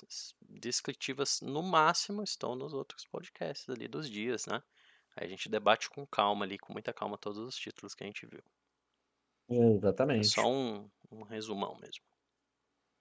descritivas 0.50 1.42
no 1.42 1.62
máximo 1.62 2.24
estão 2.24 2.56
nos 2.56 2.74
outros 2.74 3.06
podcasts 3.06 3.70
ali 3.70 3.88
dos 3.88 4.10
dias, 4.10 4.46
né? 4.46 4.64
Aí 5.16 5.26
a 5.26 5.30
gente 5.30 5.50
debate 5.50 5.90
com 5.90 6.06
calma 6.08 6.46
ali, 6.46 6.58
com 6.58 6.72
muita 6.74 6.94
calma, 6.94 7.18
todos 7.18 7.40
os 7.40 7.56
títulos 7.58 7.94
que 7.94 8.04
a 8.04 8.08
gente 8.08 8.26
viu. 8.26 8.42
É 9.52 9.72
Exatamente. 9.76 10.30
só 10.30 10.50
um, 10.50 10.90
um 11.12 11.24
resumão 11.24 11.78
mesmo. 11.82 12.04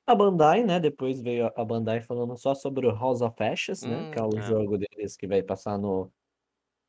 A 0.06 0.14
Bandai, 0.14 0.64
né? 0.64 0.80
Depois 0.80 1.20
veio 1.20 1.46
a- 1.46 1.52
a 1.56 1.64
Bandai 1.64 2.00
falando 2.00 2.36
só 2.36 2.54
sobre 2.54 2.86
o 2.86 2.90
House 2.94 3.20
of 3.20 3.40
Ashes, 3.42 3.82
né? 3.84 3.96
Hum, 3.96 4.10
Que 4.10 4.18
é 4.18 4.22
o 4.22 4.38
é. 4.38 4.42
jogo 4.42 4.76
deles 4.76 5.16
que 5.16 5.26
vai 5.26 5.42
passar 5.42 5.78
no 5.78 6.10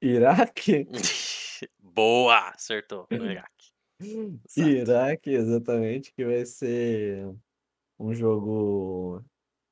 Iraque. 0.02 0.88
Boa! 1.80 2.50
Acertou, 2.50 3.06
no 3.12 3.18
Iraque. 3.32 3.72
Exato. 4.00 4.70
Iraque, 4.70 5.30
exatamente, 5.30 6.12
que 6.14 6.26
vai 6.26 6.44
ser 6.46 7.28
um 8.00 8.14
jogo 8.16 9.24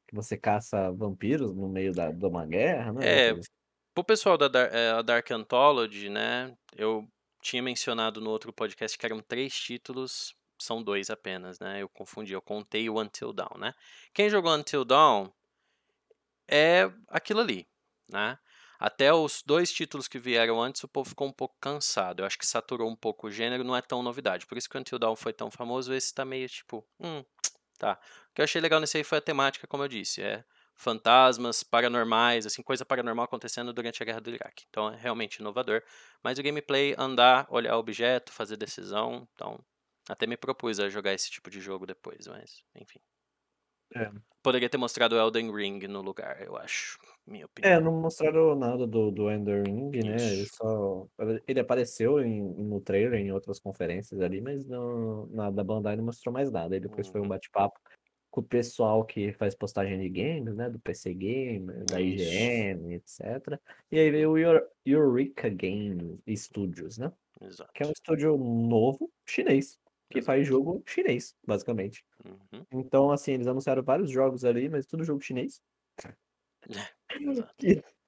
que 0.08 0.16
você 0.16 0.38
caça 0.38 0.92
vampiros 0.92 1.56
no 1.56 1.68
meio 1.68 1.92
da, 1.94 2.12
de 2.12 2.26
uma 2.26 2.46
guerra, 2.46 2.94
né? 2.94 3.30
É, 3.30 3.34
coisa 3.34 3.50
pro 3.94 4.04
pessoal 4.04 4.38
da 4.38 4.48
Dar- 4.48 4.74
é, 4.74 4.92
a 4.92 5.02
Dark 5.02 5.30
Anthology, 5.32 6.10
né? 6.10 6.56
Eu 6.76 7.08
tinha 7.50 7.64
mencionado 7.64 8.22
no 8.22 8.30
outro 8.30 8.54
podcast 8.54 8.98
que 8.98 9.06
eram 9.06 9.22
três 9.22 9.60
títulos, 9.60 10.36
são 10.60 10.84
dois 10.84 11.10
apenas, 11.10 11.60
né? 11.60 11.82
Eu 11.82 11.90
confundi, 11.90 12.32
eu 12.32 12.42
contei 12.42 12.88
o 12.90 13.00
Until 13.00 13.34
Dawn, 13.34 13.58
né? 13.58 13.74
Quem 14.14 14.30
jogou 14.30 14.54
Until 14.54 14.86
Dawn 14.86 15.32
é 16.48 16.92
aquilo 17.08 17.40
ali, 17.40 17.68
né? 18.08 18.38
Até 18.80 19.12
os 19.12 19.42
dois 19.44 19.74
títulos 19.74 20.08
que 20.08 20.20
vieram 20.20 20.62
antes, 20.62 20.84
o 20.84 20.88
povo 20.88 21.10
ficou 21.10 21.28
um 21.28 21.34
pouco 21.34 21.56
cansado. 21.60 22.22
Eu 22.22 22.26
acho 22.26 22.38
que 22.38 22.46
saturou 22.46 22.90
um 22.90 22.96
pouco 22.96 23.28
o 23.28 23.32
gênero, 23.32 23.64
não 23.64 23.76
é 23.76 23.82
tão 23.82 24.04
novidade. 24.04 24.46
Por 24.46 24.58
isso 24.58 24.70
que 24.70 24.78
o 24.78 24.80
Until 24.80 25.00
Dawn 25.00 25.16
foi 25.16 25.34
tão 25.34 25.50
famoso, 25.50 25.92
esse 25.92 26.14
tá 26.14 26.24
meio 26.24 26.48
tipo, 26.48 26.88
hum, 27.00 27.26
tá. 27.80 28.00
O 28.30 28.34
que 28.36 28.42
eu 28.42 28.44
achei 28.44 28.62
legal 28.62 28.80
nesse 28.80 28.98
aí 28.98 29.04
foi 29.04 29.18
a 29.18 29.22
temática, 29.22 29.68
como 29.68 29.84
eu 29.84 29.88
disse, 29.88 30.22
é 30.22 30.46
fantasmas 30.80 31.64
paranormais, 31.64 32.46
assim, 32.46 32.64
coisa 32.64 32.86
paranormal 32.86 33.26
acontecendo 33.26 33.74
durante 33.74 34.02
a 34.02 34.06
guerra 34.06 34.22
do 34.22 34.32
Iraque. 34.32 34.66
Então 34.70 34.90
é 34.92 34.96
realmente 34.98 35.38
inovador. 35.38 35.84
Mas 36.24 36.40
o 36.40 36.44
gameplay, 36.44 36.96
andar, 36.98 37.48
olhar 37.50 37.78
objeto, 37.78 38.32
fazer 38.34 38.58
decisão, 38.58 39.28
então 39.34 39.60
até 40.10 40.26
me 40.28 40.38
propus 40.38 40.80
a 40.80 40.90
jogar 40.90 41.14
esse 41.14 41.30
tipo 41.32 41.50
de 41.52 41.62
jogo 41.62 41.86
depois, 41.86 42.28
mas 42.28 42.64
enfim. 42.76 43.00
É. 43.96 44.12
Poderia 44.44 44.70
ter 44.70 44.78
mostrado 44.78 45.16
Elden 45.18 45.52
Ring 45.52 45.80
no 45.88 46.02
lugar, 46.02 46.42
eu 46.42 46.56
acho. 46.58 46.98
Minha 47.26 47.46
É, 47.62 47.78
opinião. 47.78 47.82
não 47.82 47.92
mostraram 48.02 48.56
nada 48.56 48.88
do, 48.88 49.12
do 49.12 49.30
Ender 49.30 49.64
Ring, 49.66 49.92
né? 50.02 50.32
Ele 50.32 50.46
só. 50.46 51.08
Ele 51.46 51.60
apareceu 51.60 52.22
em, 52.22 52.42
no 52.42 52.80
trailer, 52.80 53.20
em 53.20 53.32
outras 53.34 53.60
conferências 53.60 54.22
ali, 54.22 54.40
mas 54.40 54.66
não, 54.66 55.26
na 55.28 55.52
da 55.52 55.62
Bandai 55.64 55.98
não 55.98 56.06
mostrou 56.06 56.32
mais 56.34 56.50
nada. 56.50 56.74
Aí 56.76 56.80
depois 56.80 57.10
foi 57.10 57.20
um 57.20 57.28
Uhum. 57.28 57.28
bate-papo 57.28 57.78
com 58.30 58.42
o 58.42 58.44
pessoal 58.44 59.04
que 59.06 59.34
faz 59.34 59.56
postagem 59.56 60.00
de 60.00 60.10
games, 60.10 60.56
né? 60.56 60.70
Do 60.70 60.80
PC 60.80 61.14
Gamer, 61.14 61.84
da. 61.86 62.00
IGN, 62.02 62.94
etc. 62.94 63.60
E 63.92 64.00
aí 64.00 64.12
veio 64.12 64.32
o 64.32 64.38
Eur- 64.38 64.68
Eureka 64.86 65.50
Games 65.50 66.20
Studios, 66.38 66.98
né? 66.98 67.12
Que 67.74 67.84
é 67.84 67.86
um 67.86 67.90
Exato. 67.90 67.92
estúdio 67.92 68.38
novo, 68.38 69.12
chinês, 69.26 69.80
que 70.10 70.22
faz 70.22 70.42
Exato. 70.42 70.58
jogo 70.58 70.84
chinês, 70.86 71.36
basicamente. 71.46 72.06
Uhum. 72.26 72.66
Então, 72.72 73.12
assim, 73.12 73.34
eles 73.34 73.48
anunciaram 73.48 73.82
vários 73.84 74.12
jogos 74.12 74.44
ali, 74.46 74.70
mas 74.70 74.86
tudo 74.86 75.04
jogo 75.04 75.22
chinês. 75.22 75.62
Exato. 77.20 77.56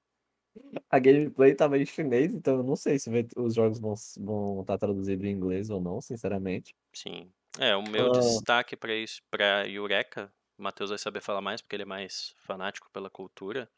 A 0.90 0.98
gameplay 0.98 1.54
tava 1.54 1.78
em 1.78 1.86
chinês, 1.86 2.34
então 2.34 2.58
eu 2.58 2.62
não 2.62 2.76
sei 2.76 2.98
se 2.98 3.08
os 3.36 3.54
jogos 3.54 3.80
vão 3.80 3.94
vão 4.18 4.60
estar 4.60 4.76
traduzidos 4.76 5.24
em 5.24 5.30
inglês 5.30 5.70
ou 5.70 5.80
não, 5.80 6.00
sinceramente. 6.00 6.76
Sim. 6.94 7.32
É, 7.58 7.76
o 7.76 7.82
meu 7.82 8.08
Ah, 8.08 8.10
destaque 8.10 8.76
para 8.76 8.94
isso, 8.94 9.20
para 9.30 9.68
Eureka, 9.68 10.32
o 10.58 10.62
Matheus 10.62 10.90
vai 10.90 10.98
saber 10.98 11.20
falar 11.20 11.40
mais 11.40 11.60
porque 11.60 11.76
ele 11.76 11.82
é 11.82 11.86
mais 11.86 12.34
fanático 12.38 12.90
pela 12.92 13.10
cultura 13.10 13.70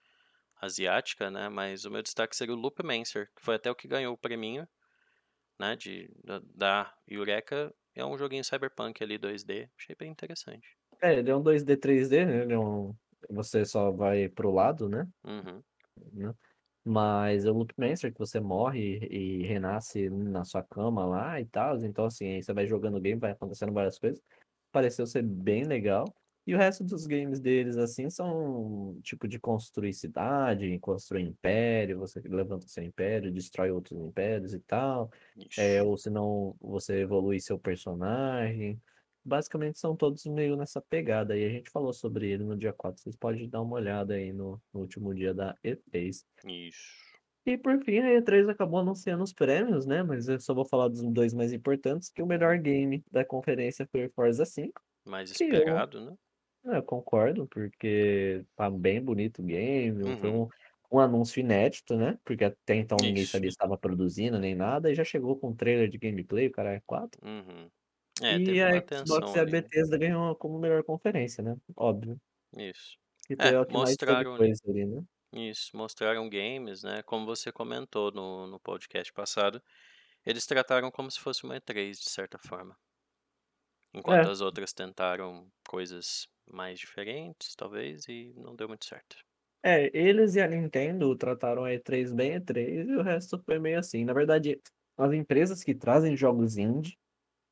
asiática, 0.61 1.31
né? 1.31 1.49
Mas 1.49 1.85
o 1.85 1.91
meu 1.91 2.03
destaque 2.03 2.37
seria 2.37 2.55
o 2.55 2.59
Loopmancer, 2.59 3.31
que 3.37 3.43
foi 3.43 3.57
até 3.57 3.71
o 3.71 3.75
que 3.75 3.89
ganhou 3.89 4.15
o 4.15 4.19
preminho, 4.19 4.69
né? 5.59 5.77
De, 5.77 6.11
da, 6.25 6.41
da 6.45 6.95
Eureka. 7.09 7.75
É 7.95 8.05
um 8.05 8.19
joguinho 8.19 8.45
cyberpunk 8.45 9.03
ali 9.03 9.19
2D. 9.19 9.71
Achei 9.79 9.97
bem 9.97 10.11
interessante. 10.11 10.77
é, 11.03 11.19
ele 11.19 11.31
é 11.31 11.37
um 11.37 11.43
2D, 11.43 11.77
3D, 11.77 12.25
né? 12.25 12.43
Ele 12.43 12.53
é 12.55 12.59
um... 12.59 12.95
Você 13.31 13.65
só 13.65 13.91
vai 13.91 14.29
pro 14.29 14.51
lado, 14.51 14.89
né? 14.89 15.07
Uhum. 15.25 15.63
Mas 16.85 17.45
é 17.47 17.51
o 17.51 17.55
Loopmancer, 17.55 18.13
que 18.13 18.19
você 18.19 18.41
morre 18.41 18.99
e 19.11 19.43
renasce 19.47 20.11
na 20.11 20.45
sua 20.45 20.63
cama 20.63 21.05
lá 21.07 21.41
e 21.41 21.47
tal. 21.47 21.77
Então, 21.85 22.05
assim, 22.05 22.27
aí 22.27 22.43
você 22.43 22.53
vai 22.53 22.67
jogando 22.67 22.97
o 22.99 23.01
game, 23.01 23.19
vai 23.21 23.31
acontecendo 23.33 23.73
várias 23.73 23.99
coisas. 23.99 24.23
Pareceu 24.71 25.07
ser 25.07 25.23
bem 25.23 25.65
legal. 25.65 26.05
E 26.47 26.55
o 26.55 26.59
resto 26.59 26.85
dos 26.85 27.07
games 27.07 27.41
deles, 27.41 27.79
assim, 27.79 28.11
são 28.11 29.01
tipo 29.03 29.27
de 29.27 29.39
construir 29.41 29.95
cidade, 29.95 30.79
construir 30.79 31.23
império, 31.23 31.99
você 31.99 32.21
levanta 32.21 32.69
seu 32.69 32.83
império, 32.85 33.33
destrói 33.33 33.71
outros 33.71 33.99
impérios 33.99 34.53
e 34.53 34.61
tal. 34.61 35.11
É, 35.57 35.83
ou 35.83 35.97
senão 35.97 36.55
você 36.61 37.01
evolui 37.01 37.41
seu 37.41 37.59
personagem. 37.59 38.79
Basicamente 39.25 39.79
são 39.79 39.97
todos 39.97 40.25
meio 40.27 40.57
nessa 40.57 40.81
pegada. 40.83 41.37
E 41.37 41.45
a 41.45 41.49
gente 41.49 41.71
falou 41.71 41.93
sobre 41.93 42.31
ele 42.31 42.45
no 42.45 42.57
dia 42.57 42.73
4. 42.73 43.03
Vocês 43.03 43.17
podem 43.17 43.49
dar 43.49 43.63
uma 43.63 43.77
olhada 43.77 44.15
aí 44.15 44.33
no, 44.33 44.61
no 44.73 44.81
último 44.81 45.15
dia 45.15 45.33
da 45.35 45.57
E3. 45.65 46.25
Isso. 46.45 47.05
E 47.47 47.59
por 47.59 47.79
fim, 47.85 47.99
a 48.01 48.09
E3 48.21 48.49
acabou 48.49 48.81
anunciando 48.81 49.23
os 49.23 49.33
prêmios, 49.33 49.87
né? 49.87 50.03
Mas 50.03 50.29
eu 50.29 50.41
só 50.41 50.55
vou 50.55 50.65
falar 50.65 50.89
dos 50.89 51.03
dois 51.03 51.35
mais 51.35 51.53
importantes, 51.53 52.09
que 52.11 52.23
o 52.23 52.27
melhor 52.27 52.59
game 52.59 53.05
da 53.11 53.25
conferência 53.25 53.87
foi 53.93 54.07
o 54.07 54.13
Forza 54.15 54.45
5, 54.47 54.81
Mais 55.07 55.31
que 55.33 55.45
eu, 55.45 55.49
esperado, 55.55 56.01
né? 56.05 56.17
eu 56.65 56.83
concordo, 56.83 57.47
porque 57.49 58.45
tá 58.57 58.71
bem 58.71 59.03
bonito 59.03 59.41
o 59.43 59.45
game, 59.45 60.17
foi 60.19 60.31
Uhum. 60.31 60.45
um, 60.45 60.49
um 60.93 60.99
anúncio 61.01 61.41
inédito, 61.41 61.97
né? 61.97 62.19
Porque 62.25 62.45
até 62.45 62.77
então 62.77 63.01
ninguém 63.03 63.25
Isso. 63.25 63.33
sabia 63.33 63.51
se 63.51 63.55
estava 63.55 63.79
produzindo 63.79 64.39
nem 64.39 64.55
nada, 64.55 64.91
e 64.91 64.95
já 64.95 65.05
chegou 65.05 65.39
com 65.39 65.51
um 65.51 65.57
trailer 65.57 65.89
de 65.91 65.99
gameplay, 65.99 66.49
o 66.49 66.53
cara 66.53 66.73
é 66.75 66.81
4. 66.87 67.21
Uhum. 67.23 67.71
É, 68.23 68.39
E 68.39 68.41
teve 68.41 68.63
a 68.63 68.71
uma 68.71 68.79
Xbox 68.89 69.35
atenção 69.35 69.35
e 69.35 69.39
a 69.39 69.45
ali. 69.45 69.53
Bethesda 69.53 69.99
ganhou 69.99 70.37
como 70.37 70.59
melhor 70.59 70.83
conferência, 70.85 71.43
né? 71.43 71.57
Óbvio. 71.77 72.19
Isso. 72.57 72.97
Que 73.27 73.35
É, 73.39 73.55
é 73.55 73.61
o 73.61 73.67
que 73.67 73.77
mais 73.77 73.99
teve 74.07 74.25
mostraram 74.25 74.39
coisa 74.39 74.63
ali, 74.69 74.85
né? 74.87 75.03
Isso, 75.35 75.77
mostraram 75.77 76.31
games, 76.31 76.83
né? 76.83 77.03
Como 77.03 77.27
você 77.27 77.53
comentou 77.53 78.11
no, 78.11 78.47
no 78.47 78.59
podcast 78.59 79.13
passado, 79.13 79.63
eles 80.27 80.47
trataram 80.47 80.91
como 80.91 81.11
se 81.11 81.21
fosse 81.21 81.45
uma 81.45 81.57
E3, 81.57 82.01
de 82.01 82.11
certa 82.11 82.39
forma. 82.39 82.77
Enquanto 83.95 84.29
É, 84.29 84.29
as 84.29 84.43
outras 84.43 84.75
tentaram 84.75 85.51
coisas 85.67 86.29
mais 86.47 86.79
diferentes, 86.79 87.55
talvez, 87.57 88.07
e 88.07 88.35
não 88.37 88.55
deu 88.55 88.69
muito 88.69 88.85
certo. 88.85 89.17
É, 89.63 89.91
eles 89.97 90.35
e 90.35 90.41
a 90.43 90.47
Nintendo 90.49 91.17
trataram 91.17 91.65
a 91.65 91.73
E3 91.73 92.13
bem 92.13 92.35
E3 92.35 92.87
e 92.89 92.97
o 92.97 93.03
resto 93.03 93.39
foi 93.45 93.59
meio 93.59 93.79
assim. 93.79 94.05
Na 94.05 94.13
verdade, 94.13 94.61
as 94.97 95.13
empresas 95.13 95.65
que 95.65 95.75
trazem 95.75 96.17
jogos 96.17 96.59
indie 96.59 96.97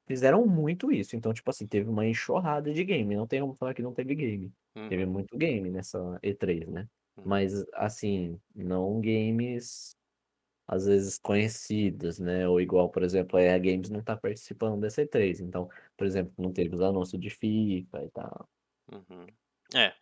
fizeram 0.06 0.46
muito 0.46 0.90
isso. 0.92 1.16
Então, 1.16 1.32
tipo 1.32 1.50
assim, 1.50 1.66
teve 1.66 1.88
uma 1.90 2.06
enxurrada 2.06 2.72
de 2.72 2.84
game. 2.84 3.16
Não 3.16 3.26
tem 3.26 3.40
como 3.40 3.54
falar 3.54 3.74
que 3.74 3.82
não 3.82 3.94
teve 3.94 4.14
game. 4.14 4.52
Teve 4.88 5.06
Uhum, 5.06 5.06
muito 5.06 5.36
game 5.38 5.70
nessa 5.70 6.18
E3, 6.22 6.68
né? 6.68 6.88
uhum, 7.16 7.24
Mas, 7.24 7.64
assim, 7.74 8.40
não 8.54 9.00
games 9.00 9.94
às 10.66 10.86
vezes 10.86 11.18
conhecidos, 11.18 12.18
né? 12.18 12.48
Ou 12.48 12.60
igual, 12.60 12.90
por 12.90 13.02
exemplo, 13.02 13.36
a 13.38 13.42
EA 13.42 13.58
Games 13.58 13.90
não 13.90 14.02
tá 14.02 14.16
participando 14.16 14.80
dessa 14.80 15.02
E3. 15.02 15.40
Então, 15.40 15.68
por 15.96 16.06
exemplo, 16.06 16.32
não 16.38 16.52
teve 16.52 16.74
os 16.74 16.80
anúncios 16.82 17.20
de 17.20 17.30
FIFA 17.30 18.04
e 18.04 18.10
tal. 18.10 18.48
uhum. 18.92 19.26
É, 19.74 19.96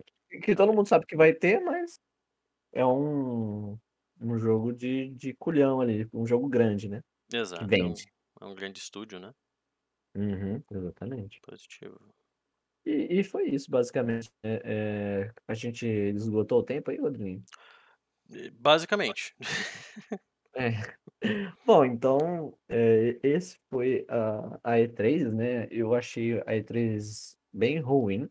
Que 0.45 0.55
todo 0.55 0.73
mundo 0.73 0.89
sabe 0.89 1.07
que 1.07 1.17
vai 1.17 1.33
ter, 1.35 1.61
mas 1.61 1.99
é 2.73 2.85
um, 2.87 3.79
um 4.21 4.39
jogo 4.39 4.73
de, 4.73 5.11
de 5.11 5.35
culhão 5.37 5.81
ali, 5.81 6.09
um 6.15 6.27
jogo 6.27 6.49
grande, 6.49 6.89
né? 6.89 7.03
Que 7.55 7.65
Exato, 7.73 7.83
é 7.83 7.85
um, 7.85 7.95
vende. 7.95 8.05
é 8.41 8.45
um 8.45 8.55
grande 8.55 8.79
estúdio, 8.79 9.19
né? 9.19 9.33
Uhum, 10.15 10.63
exatamente. 10.71 11.41
Positivo. 11.41 11.99
E, 12.85 13.21
e 13.21 13.25
foi 13.25 13.49
isso, 13.49 13.71
basicamente. 13.71 14.31
É, 14.43 14.63
é, 14.65 15.33
a 15.47 15.55
gente 15.55 15.87
esgotou 15.87 16.61
o 16.61 16.65
tempo 16.65 16.91
aí, 16.91 16.99
Rodrigo? 16.99 17.43
Basicamente. 18.61 19.35
É. 20.53 20.73
Bom, 21.65 21.85
então, 21.85 22.59
é, 22.69 23.17
esse 23.23 23.57
foi 23.71 24.05
a, 24.09 24.59
a 24.65 24.79
E3, 24.81 25.33
né? 25.33 25.69
Eu 25.71 25.95
achei 25.95 26.41
a 26.41 26.57
E3 26.57 27.37
bem 27.53 27.79
ruim, 27.79 28.29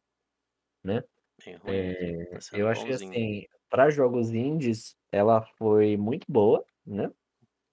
né? 0.84 1.04
Bem 1.46 1.56
ruim, 1.56 1.76
É, 1.76 2.26
tá 2.26 2.58
eu 2.58 2.68
achei 2.68 2.94
assim, 2.94 3.46
para 3.70 3.90
jogos 3.90 4.32
indies, 4.32 4.98
ela 5.12 5.42
foi 5.58 5.96
muito 5.96 6.26
boa, 6.30 6.66
né? 6.86 7.10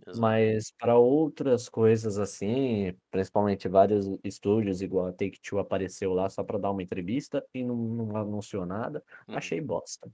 Exato. 0.06 0.46
Mas 0.52 0.72
para 0.78 0.96
outras 0.98 1.68
coisas 1.68 2.18
assim, 2.18 2.94
principalmente 3.10 3.68
vários 3.68 4.06
estúdios, 4.24 4.80
igual 4.82 5.06
a 5.06 5.12
Take-Two 5.12 5.58
apareceu 5.58 6.14
lá 6.14 6.28
só 6.30 6.42
para 6.44 6.58
dar 6.58 6.70
uma 6.70 6.82
entrevista 6.82 7.44
e 7.54 7.62
não, 7.64 7.76
não 7.76 8.16
anunciou 8.16 8.64
nada, 8.64 9.02
Uhum, 9.28 9.40
achei 9.40 9.60
bosta. 9.60 10.10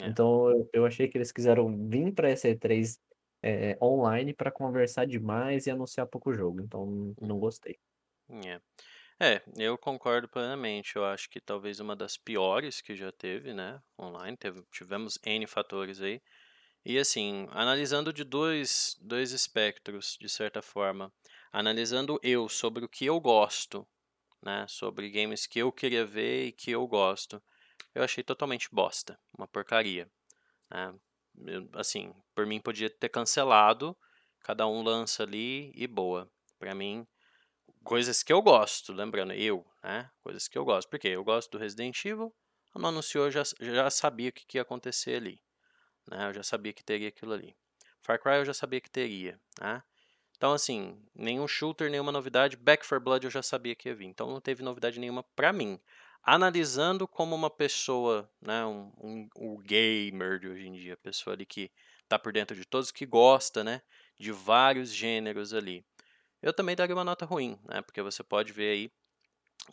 é, 0.00 0.06
Então 0.06 0.50
eu, 0.50 0.70
eu 0.74 0.86
achei 0.86 1.08
que 1.08 1.18
eles 1.18 1.32
quiseram 1.32 1.88
vir 1.88 2.14
para 2.14 2.30
essa 2.30 2.48
E3 2.48 2.98
é, 3.42 3.78
online 3.82 4.34
para 4.34 4.50
conversar 4.52 5.06
demais 5.06 5.66
e 5.66 5.70
anunciar 5.70 6.06
pouco 6.08 6.32
jogo, 6.34 6.60
então 6.62 7.14
não 7.20 7.38
uhum, 7.38 7.40
gostei. 7.40 7.78
é. 8.44 8.60
É, 9.20 9.42
eu 9.58 9.78
concordo 9.78 10.28
plenamente. 10.28 10.96
Eu 10.96 11.04
acho 11.06 11.30
que 11.30 11.40
talvez 11.40 11.80
uma 11.80 11.96
das 11.96 12.16
piores 12.18 12.80
que 12.82 12.96
já 12.96 13.12
teve, 13.12 13.54
né? 13.54 13.82
Online. 14.00 14.36
Teve, 14.36 14.62
tivemos 14.72 15.18
N 15.24 15.46
fatores 15.46 16.00
aí. 16.02 16.22
E 16.88 17.00
assim, 17.00 17.48
analisando 17.50 18.12
de 18.12 18.22
dois, 18.22 18.96
dois 19.00 19.32
espectros, 19.32 20.16
de 20.20 20.28
certa 20.28 20.62
forma. 20.62 21.12
Analisando 21.52 22.16
eu 22.22 22.48
sobre 22.48 22.84
o 22.84 22.88
que 22.88 23.04
eu 23.04 23.18
gosto, 23.18 23.84
né? 24.40 24.64
Sobre 24.68 25.10
games 25.10 25.48
que 25.48 25.58
eu 25.58 25.72
queria 25.72 26.06
ver 26.06 26.46
e 26.46 26.52
que 26.52 26.70
eu 26.70 26.86
gosto. 26.86 27.42
Eu 27.92 28.04
achei 28.04 28.22
totalmente 28.22 28.68
bosta. 28.70 29.18
Uma 29.36 29.48
porcaria. 29.48 30.08
né? 30.70 30.94
Eu, 31.48 31.68
assim, 31.72 32.14
por 32.32 32.46
mim 32.46 32.60
podia 32.60 32.88
ter 32.88 33.08
cancelado. 33.08 33.96
Cada 34.38 34.64
um 34.68 34.80
lança 34.80 35.24
ali 35.24 35.72
e 35.74 35.88
boa. 35.88 36.30
Pra 36.56 36.72
mim, 36.72 37.04
coisas 37.82 38.22
que 38.22 38.32
eu 38.32 38.40
gosto, 38.40 38.92
lembrando, 38.92 39.32
eu, 39.32 39.66
né? 39.82 40.08
Coisas 40.22 40.46
que 40.46 40.56
eu 40.56 40.64
gosto. 40.64 40.88
Porque 40.88 41.08
eu 41.08 41.24
gosto 41.24 41.50
do 41.50 41.58
Resident 41.58 42.04
Evil, 42.04 42.32
não 42.76 42.90
anunciou, 42.90 43.28
já, 43.28 43.42
já 43.58 43.90
sabia 43.90 44.28
o 44.28 44.32
que, 44.32 44.46
que 44.46 44.56
ia 44.58 44.62
acontecer 44.62 45.16
ali. 45.16 45.44
Né? 46.10 46.28
Eu 46.28 46.34
já 46.34 46.42
sabia 46.42 46.72
que 46.72 46.84
teria 46.84 47.08
aquilo 47.08 47.32
ali. 47.32 47.56
Far 48.00 48.20
Cry 48.20 48.36
eu 48.36 48.44
já 48.44 48.54
sabia 48.54 48.80
que 48.80 48.90
teria. 48.90 49.40
Né? 49.60 49.82
Então, 50.36 50.52
assim, 50.52 51.02
nenhum 51.14 51.48
shooter, 51.48 51.90
nenhuma 51.90 52.12
novidade. 52.12 52.56
Back 52.56 52.86
4 52.86 53.00
Blood 53.00 53.24
eu 53.24 53.30
já 53.30 53.42
sabia 53.42 53.74
que 53.74 53.88
ia 53.88 53.94
vir. 53.94 54.06
Então, 54.06 54.30
não 54.30 54.40
teve 54.40 54.62
novidade 54.62 55.00
nenhuma 55.00 55.22
pra 55.22 55.52
mim. 55.52 55.80
Analisando 56.22 57.06
como 57.06 57.34
uma 57.34 57.48
pessoa, 57.48 58.28
né, 58.40 58.64
um, 58.66 58.92
um, 58.98 59.28
um 59.36 59.56
gamer 59.58 60.38
de 60.40 60.48
hoje 60.48 60.66
em 60.66 60.72
dia, 60.72 60.96
pessoa 60.96 61.34
ali 61.34 61.46
que 61.46 61.70
tá 62.08 62.18
por 62.18 62.32
dentro 62.32 62.56
de 62.56 62.64
todos, 62.64 62.90
que 62.90 63.06
gosta, 63.06 63.62
né, 63.62 63.80
de 64.18 64.32
vários 64.32 64.92
gêneros 64.92 65.54
ali. 65.54 65.84
Eu 66.42 66.52
também 66.52 66.76
daria 66.76 66.94
uma 66.94 67.04
nota 67.04 67.24
ruim, 67.24 67.58
né? 67.64 67.80
Porque 67.82 68.02
você 68.02 68.22
pode 68.22 68.52
ver 68.52 68.70
aí 68.70 68.92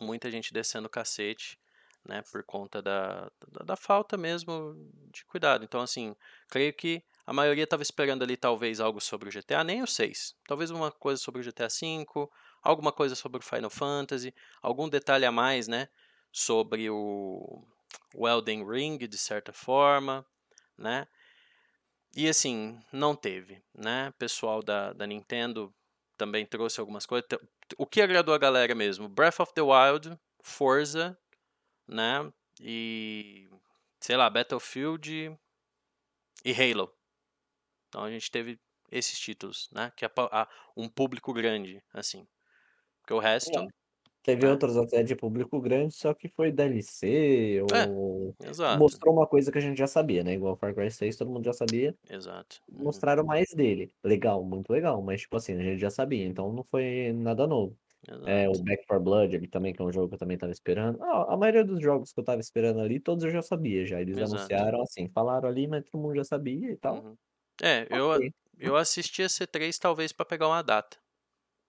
muita 0.00 0.30
gente 0.30 0.52
descendo 0.52 0.86
o 0.86 0.90
cacete 0.90 1.58
né? 2.06 2.22
Por 2.30 2.42
conta 2.44 2.82
da, 2.82 3.30
da, 3.48 3.64
da 3.64 3.76
falta 3.76 4.16
mesmo 4.16 4.74
de 5.12 5.24
cuidado. 5.24 5.64
Então, 5.64 5.80
assim, 5.80 6.14
creio 6.48 6.72
que 6.72 7.02
a 7.26 7.32
maioria 7.32 7.64
estava 7.64 7.82
esperando 7.82 8.22
ali 8.22 8.36
talvez 8.36 8.80
algo 8.80 9.00
sobre 9.00 9.28
o 9.28 9.32
GTA, 9.32 9.64
nem 9.64 9.82
o 9.82 9.86
6. 9.86 10.36
Talvez 10.46 10.70
uma 10.70 10.90
coisa 10.92 11.20
sobre 11.20 11.40
o 11.40 11.44
GTA 11.44 11.68
V, 11.68 12.28
alguma 12.62 12.92
coisa 12.92 13.14
sobre 13.14 13.38
o 13.38 13.42
Final 13.42 13.70
Fantasy, 13.70 14.34
algum 14.60 14.88
detalhe 14.88 15.24
a 15.24 15.32
mais, 15.32 15.66
né? 15.66 15.88
Sobre 16.30 16.90
o, 16.90 17.64
o 18.14 18.28
Elden 18.28 18.68
Ring, 18.68 18.98
de 18.98 19.18
certa 19.18 19.52
forma, 19.52 20.24
né? 20.76 21.06
E 22.16 22.28
assim, 22.28 22.78
não 22.92 23.16
teve, 23.16 23.62
né? 23.74 24.10
O 24.10 24.12
pessoal 24.12 24.62
da, 24.62 24.92
da 24.92 25.06
Nintendo 25.06 25.74
também 26.16 26.44
trouxe 26.46 26.78
algumas 26.78 27.06
coisas. 27.06 27.26
O 27.78 27.86
que 27.86 28.02
agradou 28.02 28.34
a 28.34 28.38
galera 28.38 28.74
mesmo? 28.74 29.08
Breath 29.08 29.40
of 29.40 29.52
the 29.54 29.62
Wild, 29.62 30.16
Forza, 30.42 31.18
né? 31.86 32.32
E 32.60 33.48
sei 34.00 34.16
lá, 34.16 34.28
Battlefield 34.28 35.36
e 36.44 36.52
Halo. 36.52 36.92
Então 37.88 38.04
a 38.04 38.10
gente 38.10 38.30
teve 38.30 38.58
esses 38.90 39.18
títulos, 39.18 39.68
né? 39.72 39.92
Que 39.96 40.04
é 40.04 40.10
um 40.76 40.88
público 40.88 41.32
grande, 41.32 41.82
assim. 41.92 42.26
Porque 43.00 43.14
o 43.14 43.18
resto. 43.18 43.58
É. 43.58 43.66
Teve 44.22 44.46
né? 44.46 44.52
outros 44.52 44.74
até 44.78 45.02
de 45.02 45.14
público 45.14 45.60
grande, 45.60 45.94
só 45.94 46.14
que 46.14 46.28
foi 46.28 46.50
DLC 46.50 47.62
é, 47.74 47.86
ou 47.90 48.34
exato. 48.42 48.78
mostrou 48.78 49.12
uma 49.12 49.26
coisa 49.26 49.52
que 49.52 49.58
a 49.58 49.60
gente 49.60 49.76
já 49.76 49.86
sabia, 49.86 50.24
né? 50.24 50.32
Igual 50.32 50.56
Far 50.56 50.74
Cry 50.74 50.90
6, 50.90 51.18
todo 51.18 51.30
mundo 51.30 51.44
já 51.44 51.52
sabia. 51.52 51.94
Exato. 52.08 52.62
Uhum. 52.72 52.84
Mostraram 52.84 53.22
mais 53.22 53.50
dele. 53.50 53.94
Legal, 54.02 54.42
muito 54.42 54.72
legal, 54.72 55.02
mas 55.02 55.20
tipo 55.20 55.36
assim, 55.36 55.52
a 55.52 55.62
gente 55.62 55.78
já 55.78 55.90
sabia, 55.90 56.24
então 56.24 56.50
não 56.54 56.64
foi 56.64 57.12
nada 57.12 57.46
novo. 57.46 57.76
É, 58.26 58.48
o 58.48 58.58
Back 58.58 58.86
4 58.86 59.04
Blood 59.04 59.36
ali 59.36 59.48
também, 59.48 59.72
que 59.74 59.82
é 59.82 59.84
um 59.84 59.92
jogo 59.92 60.08
que 60.08 60.14
eu 60.14 60.18
também 60.18 60.38
tava 60.38 60.52
esperando. 60.52 61.02
Ah, 61.02 61.34
a 61.34 61.36
maioria 61.36 61.64
dos 61.64 61.80
jogos 61.82 62.12
que 62.12 62.20
eu 62.20 62.24
tava 62.24 62.40
esperando 62.40 62.80
ali, 62.80 62.98
todos 63.00 63.24
eu 63.24 63.30
já 63.30 63.42
sabia 63.42 63.84
já. 63.86 64.00
Eles 64.00 64.20
Exato. 64.20 64.54
anunciaram 64.58 64.82
assim, 64.82 65.08
falaram 65.10 65.48
ali, 65.48 65.66
mas 65.68 65.84
todo 65.84 66.00
mundo 66.02 66.16
já 66.16 66.24
sabia 66.24 66.70
e 66.72 66.76
tal. 66.76 67.04
Uhum. 67.04 67.16
É, 67.62 67.86
eu, 67.90 68.10
Ok. 68.14 68.32
eu 68.58 68.76
assisti 68.76 69.22
a 69.22 69.28
C3 69.28 69.78
talvez 69.78 70.12
pra 70.12 70.24
pegar 70.26 70.48
uma 70.48 70.62
data. 70.62 70.98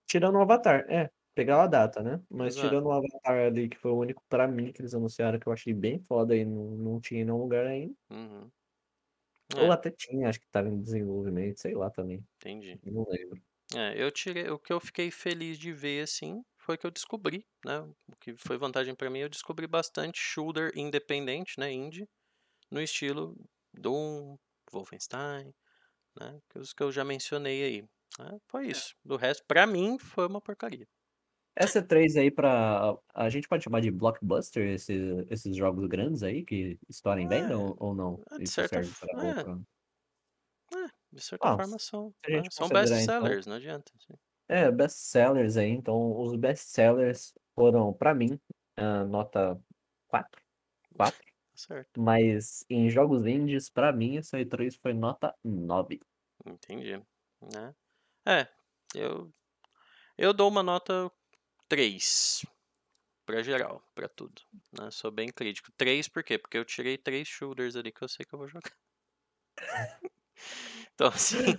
Tirando 0.08 0.38
o 0.38 0.42
Avatar, 0.42 0.86
é, 0.90 1.10
pegar 1.36 1.64
a 1.64 1.68
data, 1.68 2.02
né? 2.04 2.22
Mas 2.30 2.56
Exato. 2.56 2.56
tirando 2.56 2.86
o 2.88 2.92
Avatar 2.92 3.38
ali, 3.48 3.70
que 3.70 3.78
foi 3.78 3.92
o 3.92 3.98
único 4.00 4.24
pra 4.30 4.48
mim 4.48 4.72
que 4.72 4.82
eles 4.82 4.94
anunciaram 4.94 5.40
que 5.40 5.48
eu 5.48 5.54
achei 5.54 5.74
bem 5.74 6.00
foda 6.00 6.36
e 6.36 6.46
não, 6.46 6.72
não 6.72 7.00
tinha 7.02 7.22
em 7.22 7.26
nenhum 7.26 7.38
lugar 7.40 7.66
ainda. 7.68 7.96
Uhum. 8.10 8.52
Ou 9.50 9.70
É, 9.70 9.72
até 9.72 9.90
tinha, 9.92 10.30
acho 10.30 10.40
que 10.40 10.48
tava 10.50 10.70
em 10.70 10.82
desenvolvimento, 10.82 11.60
sei 11.60 11.74
lá 11.76 11.90
também. 11.90 12.26
entendi. 12.40 12.80
Não 12.84 13.06
lembro. 13.10 13.42
É, 13.76 13.94
eu 14.02 14.12
tirei. 14.12 14.50
O 14.50 14.60
que 14.60 14.72
eu 14.72 14.80
fiquei 14.80 15.12
feliz 15.12 15.58
de 15.58 15.72
ver, 15.74 16.04
assim, 16.04 16.44
foi 16.58 16.78
que 16.78 16.86
eu 16.86 16.92
descobri, 16.92 17.46
né? 17.66 17.80
O 17.82 18.16
que 18.20 18.36
foi 18.38 18.58
vantagem 18.58 18.96
pra 18.96 19.10
mim, 19.10 19.20
eu 19.20 19.30
descobri 19.30 19.68
bastante 19.68 20.20
shooter 20.20 20.72
independente, 20.76 21.60
né? 21.60 21.72
Indie, 21.72 22.08
no 22.72 22.82
estilo 22.82 23.36
Doom, 23.74 24.38
Wolfenstein, 24.72 25.54
né? 26.20 26.40
Que 26.50 26.60
os 26.60 26.74
que 26.74 26.84
eu 26.84 26.92
já 26.92 27.06
mencionei 27.06 27.64
aí. 27.66 27.82
né, 28.20 28.40
foi 28.50 28.68
isso. 28.70 28.96
Do 29.06 29.18
resto, 29.18 29.44
pra 29.48 29.68
mim, 29.68 30.00
foi 30.00 30.28
uma 30.28 30.42
porcaria. 30.42 30.88
Essa 31.58 31.82
3 31.82 32.18
aí 32.18 32.30
pra. 32.32 32.98
A 33.14 33.30
gente 33.30 33.48
pode 33.48 33.64
chamar 33.64 33.80
de 33.82 33.90
blockbuster 33.92 34.68
esses, 34.74 35.26
esses 35.30 35.56
jogos 35.56 35.88
grandes 35.88 36.22
aí 36.24 36.44
que 36.44 36.78
estourem 36.90 37.28
bem 37.28 37.46
É, 37.46 37.54
ou, 37.54 37.76
ou 37.80 37.96
não? 37.96 38.22
é, 38.32 38.40
de 38.40 38.50
Isso 38.50 38.62
certa 38.62 38.82
pra 39.00 39.10
é, 39.22 39.42
é, 39.42 39.46
de 41.16 41.22
certa 41.22 41.48
Ah, 41.48 41.58
forma 41.58 41.80
são, 41.80 42.14
né, 42.30 42.50
são 42.52 42.70
considerar 42.70 43.02
então. 43.02 43.34
best-sellers, 43.34 43.46
não 43.48 43.56
adianta. 43.56 43.92
assim. 43.98 44.14
É, 44.48 44.70
best-sellers 44.72 45.58
aí. 45.58 45.70
Então, 45.72 46.20
os 46.22 46.36
best-sellers 46.36 47.34
foram, 47.56 47.94
pra 47.94 48.14
mim, 48.14 48.40
a 48.78 49.04
nota 49.06 49.60
4. 50.08 50.42
4. 50.94 51.26
Tá 51.52 51.58
certo, 51.58 52.00
Mas 52.00 52.66
em 52.70 52.90
jogos 52.90 53.26
indies, 53.26 53.70
pra 53.70 53.92
mim, 53.94 54.18
essa 54.18 54.40
E3 54.40 54.76
foi 54.78 54.94
nota 54.94 55.36
9. 55.44 56.00
entendi. 56.46 56.98
Né? 57.42 57.76
É, 58.28 58.48
eu, 58.96 59.34
eu 60.18 60.34
dou 60.34 60.50
uma 60.50 60.64
nota 60.64 61.12
3 61.70 62.46
pra 63.26 63.44
geral, 63.44 63.84
pra 63.96 64.10
tudo. 64.10 64.44
Né? 64.80 64.92
Sou 64.92 65.12
bem 65.12 65.30
crítico. 65.32 65.72
3 65.78 66.08
por 66.10 66.24
quê? 66.24 66.40
Porque 66.40 66.58
eu 66.58 66.66
tirei 66.66 66.98
três 66.98 67.28
shooters 67.30 67.76
ali 67.78 67.92
que 67.94 68.04
eu 68.04 68.10
sei 68.10 68.26
que 68.26 68.36
eu 68.36 68.40
vou 68.40 68.50
jogar. 68.50 68.72
Então, 70.96 71.08
assim, 71.14 71.58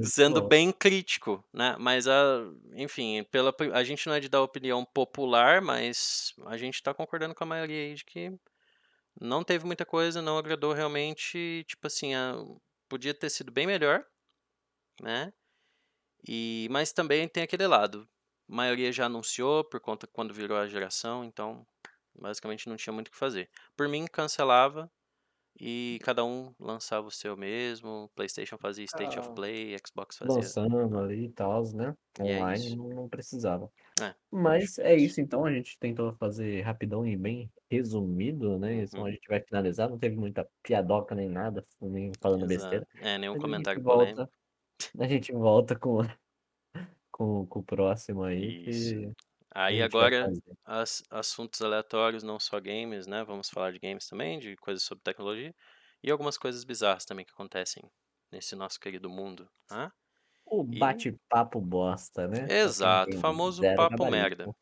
sendo 0.00 0.42
bem 0.42 0.72
crítico, 0.72 1.44
né? 1.52 1.76
Mas, 1.78 2.06
a, 2.08 2.14
enfim, 2.74 3.24
pela, 3.30 3.54
a 3.74 3.84
gente 3.84 4.06
não 4.06 4.14
é 4.14 4.20
de 4.20 4.28
dar 4.28 4.42
opinião 4.42 4.84
popular, 4.84 5.60
mas 5.62 6.34
a 6.46 6.56
gente 6.56 6.82
tá 6.82 6.94
concordando 6.94 7.34
com 7.34 7.44
a 7.44 7.46
maioria 7.46 7.82
aí 7.82 7.94
de 7.94 8.04
que 8.04 8.32
não 9.20 9.44
teve 9.44 9.66
muita 9.66 9.86
coisa, 9.86 10.22
não 10.22 10.38
agradou 10.38 10.72
realmente, 10.72 11.64
tipo 11.68 11.86
assim, 11.86 12.14
a- 12.14 12.34
podia 12.88 13.14
ter 13.14 13.30
sido 13.30 13.52
bem 13.52 13.66
melhor, 13.66 14.04
né? 15.00 15.32
E, 16.28 16.68
mas 16.70 16.92
também 16.92 17.28
tem 17.28 17.42
aquele 17.42 17.66
lado, 17.66 18.08
a 18.48 18.54
maioria 18.54 18.92
já 18.92 19.06
anunciou 19.06 19.64
por 19.64 19.80
conta 19.80 20.06
quando 20.06 20.34
virou 20.34 20.56
a 20.58 20.66
geração, 20.68 21.24
então 21.24 21.66
basicamente 22.14 22.68
não 22.68 22.76
tinha 22.76 22.92
muito 22.92 23.08
o 23.08 23.10
que 23.12 23.16
fazer. 23.18 23.50
Por 23.76 23.88
mim, 23.88 24.06
cancelava 24.06 24.90
e 25.60 25.98
cada 26.02 26.24
um 26.24 26.54
lançava 26.58 27.06
o 27.08 27.10
seu 27.10 27.36
mesmo, 27.36 28.10
PlayStation 28.14 28.58
fazia 28.58 28.84
State 28.84 29.18
of 29.18 29.28
Ah, 29.28 29.34
Play, 29.34 29.76
Xbox 29.86 30.16
fazia. 30.18 30.54
lançando 30.58 30.98
ali 30.98 31.26
e 31.26 31.32
tal, 31.32 31.62
né? 31.74 31.94
E 32.22 32.30
é 32.30 32.42
Online 32.42 32.52
isso. 32.52 32.76
não, 32.76 32.88
não 32.90 33.08
precisava. 33.08 33.70
É, 34.00 34.14
Mas 34.32 34.78
é 34.78 34.96
isso. 34.96 35.20
então, 35.20 35.44
a 35.46 35.52
gente 35.52 35.78
tentou 35.78 36.14
fazer 36.16 36.62
rapidão 36.62 37.06
e 37.06 37.16
bem 37.16 37.52
resumido, 37.70 38.58
né? 38.58 38.82
Então 38.84 39.04
Uhum, 39.04 39.06
a 39.06 39.10
gente 39.12 39.28
vai 39.28 39.42
finalizar, 39.42 39.90
não 39.90 39.98
teve 39.98 40.16
muita 40.16 40.48
piadoca 40.62 41.14
nem 41.14 41.28
nada, 41.30 41.66
nem 41.80 42.12
falando 42.22 42.46
besteira. 42.46 42.86
exato. 42.86 42.96
É, 43.00 43.18
nenhum 43.18 43.34
Mas 43.34 43.44
a 43.46 43.50
gente 43.50 43.78
comentário 43.78 43.82
polêmico. 43.82 44.24
volta, 44.24 44.30
a 44.98 45.08
gente 45.08 45.32
volta 45.32 45.78
com, 45.78 45.98
com, 47.10 47.46
com 47.46 47.58
o 47.60 47.64
próximo 47.64 48.22
aí 48.24 48.54
que 48.54 49.12
Aí 49.54 49.82
agora, 49.82 50.30
as, 50.64 51.02
assuntos 51.10 51.62
aleatórios, 51.62 52.22
não 52.22 52.40
só 52.40 52.60
games, 52.60 53.06
né? 53.06 53.24
Vamos 53.24 53.48
falar 53.50 53.72
de 53.72 53.78
games 53.78 54.08
também, 54.08 54.38
de 54.38 54.56
coisas 54.56 54.82
sobre 54.84 55.02
tecnologia 55.04 55.54
e 56.02 56.10
algumas 56.10 56.38
coisas 56.38 56.64
bizarras 56.64 57.04
também 57.04 57.24
que 57.24 57.32
acontecem 57.32 57.82
nesse 58.32 58.56
nosso 58.56 58.80
querido 58.80 59.08
mundo, 59.10 59.48
tá? 59.68 59.92
O 60.46 60.62
bate-papo 60.64 61.60
bosta, 61.60 62.26
né? 62.26 62.48
Exato, 62.48 63.18
famoso 63.18 63.62
zero 63.62 63.74
papo 63.74 64.06
merda. 64.06 64.50
gabarito. 64.50 64.54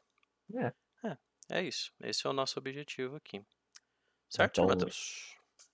É, 0.54 0.72
É, 1.04 1.16
é 1.58 1.62
isso. 1.62 1.92
Esse 2.00 2.26
é 2.26 2.30
o 2.30 2.32
nosso 2.32 2.58
objetivo 2.58 3.14
aqui. 3.16 3.44
Certo, 4.30 4.60
então 4.60 4.66
Matheus? 4.66 4.96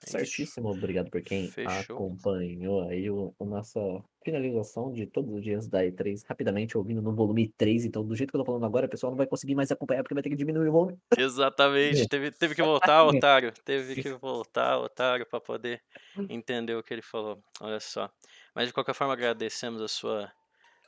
É. 0.07 0.11
Certíssimo, 0.11 0.71
obrigado 0.71 1.11
por 1.11 1.21
quem 1.23 1.51
Fechou. 1.51 1.97
acompanhou 1.97 2.89
aí 2.89 3.11
o, 3.11 3.35
a 3.41 3.45
nossa 3.45 3.81
finalização 4.25 4.93
de 4.93 5.07
todos 5.07 5.33
os 5.35 5.43
dias 5.43 5.67
da 5.67 5.83
E3, 5.83 6.23
rapidamente 6.27 6.79
ouvindo 6.79 7.03
no 7.03 7.13
volume 7.15 7.53
3, 7.57 7.85
então 7.85 8.05
do 8.05 8.15
jeito 8.15 8.31
que 8.31 8.37
eu 8.37 8.41
tô 8.41 8.45
falando 8.45 8.65
agora, 8.65 8.87
o 8.87 8.89
pessoal 8.89 9.11
não 9.11 9.17
vai 9.17 9.27
conseguir 9.27 9.55
mais 9.55 9.73
acompanhar 9.73 10.03
porque 10.03 10.15
vai 10.15 10.23
ter 10.23 10.31
que 10.31 10.37
diminuir 10.37 10.69
o 10.69 10.73
volume. 10.73 10.99
Exatamente. 11.17 12.07
Teve, 12.09 12.31
teve 12.31 12.55
que 12.55 12.63
voltar, 12.63 13.05
otário. 13.05 13.53
Teve 13.65 14.01
que 14.01 14.13
voltar, 14.13 14.79
otário, 14.79 15.27
para 15.27 15.41
poder 15.41 15.83
entender 16.29 16.75
o 16.75 16.83
que 16.83 16.95
ele 16.95 17.03
falou. 17.03 17.39
Olha 17.61 17.81
só. 17.81 18.11
Mas 18.55 18.69
de 18.69 18.73
qualquer 18.73 18.95
forma, 18.95 19.13
agradecemos 19.13 19.83
a 19.83 19.89
sua 19.89 20.31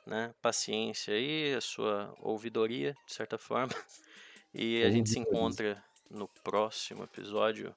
né, 0.07 0.33
paciência 0.41 1.15
aí, 1.15 1.55
a 1.55 1.61
sua 1.61 2.15
ouvidoria, 2.21 2.95
de 3.07 3.15
certa 3.15 3.39
forma. 3.39 3.73
E 4.53 4.83
a 4.83 4.91
gente 4.91 5.09
se 5.09 5.17
encontra 5.17 5.81
no 6.11 6.27
próximo 6.43 7.05
episódio 7.05 7.73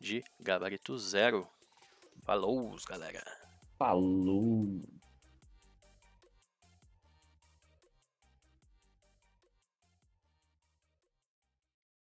de 0.00 0.22
Gabarito 0.40 0.98
Zero. 0.98 1.48
Falou, 2.24 2.76
galera! 2.88 3.24
Falou! 3.78 4.82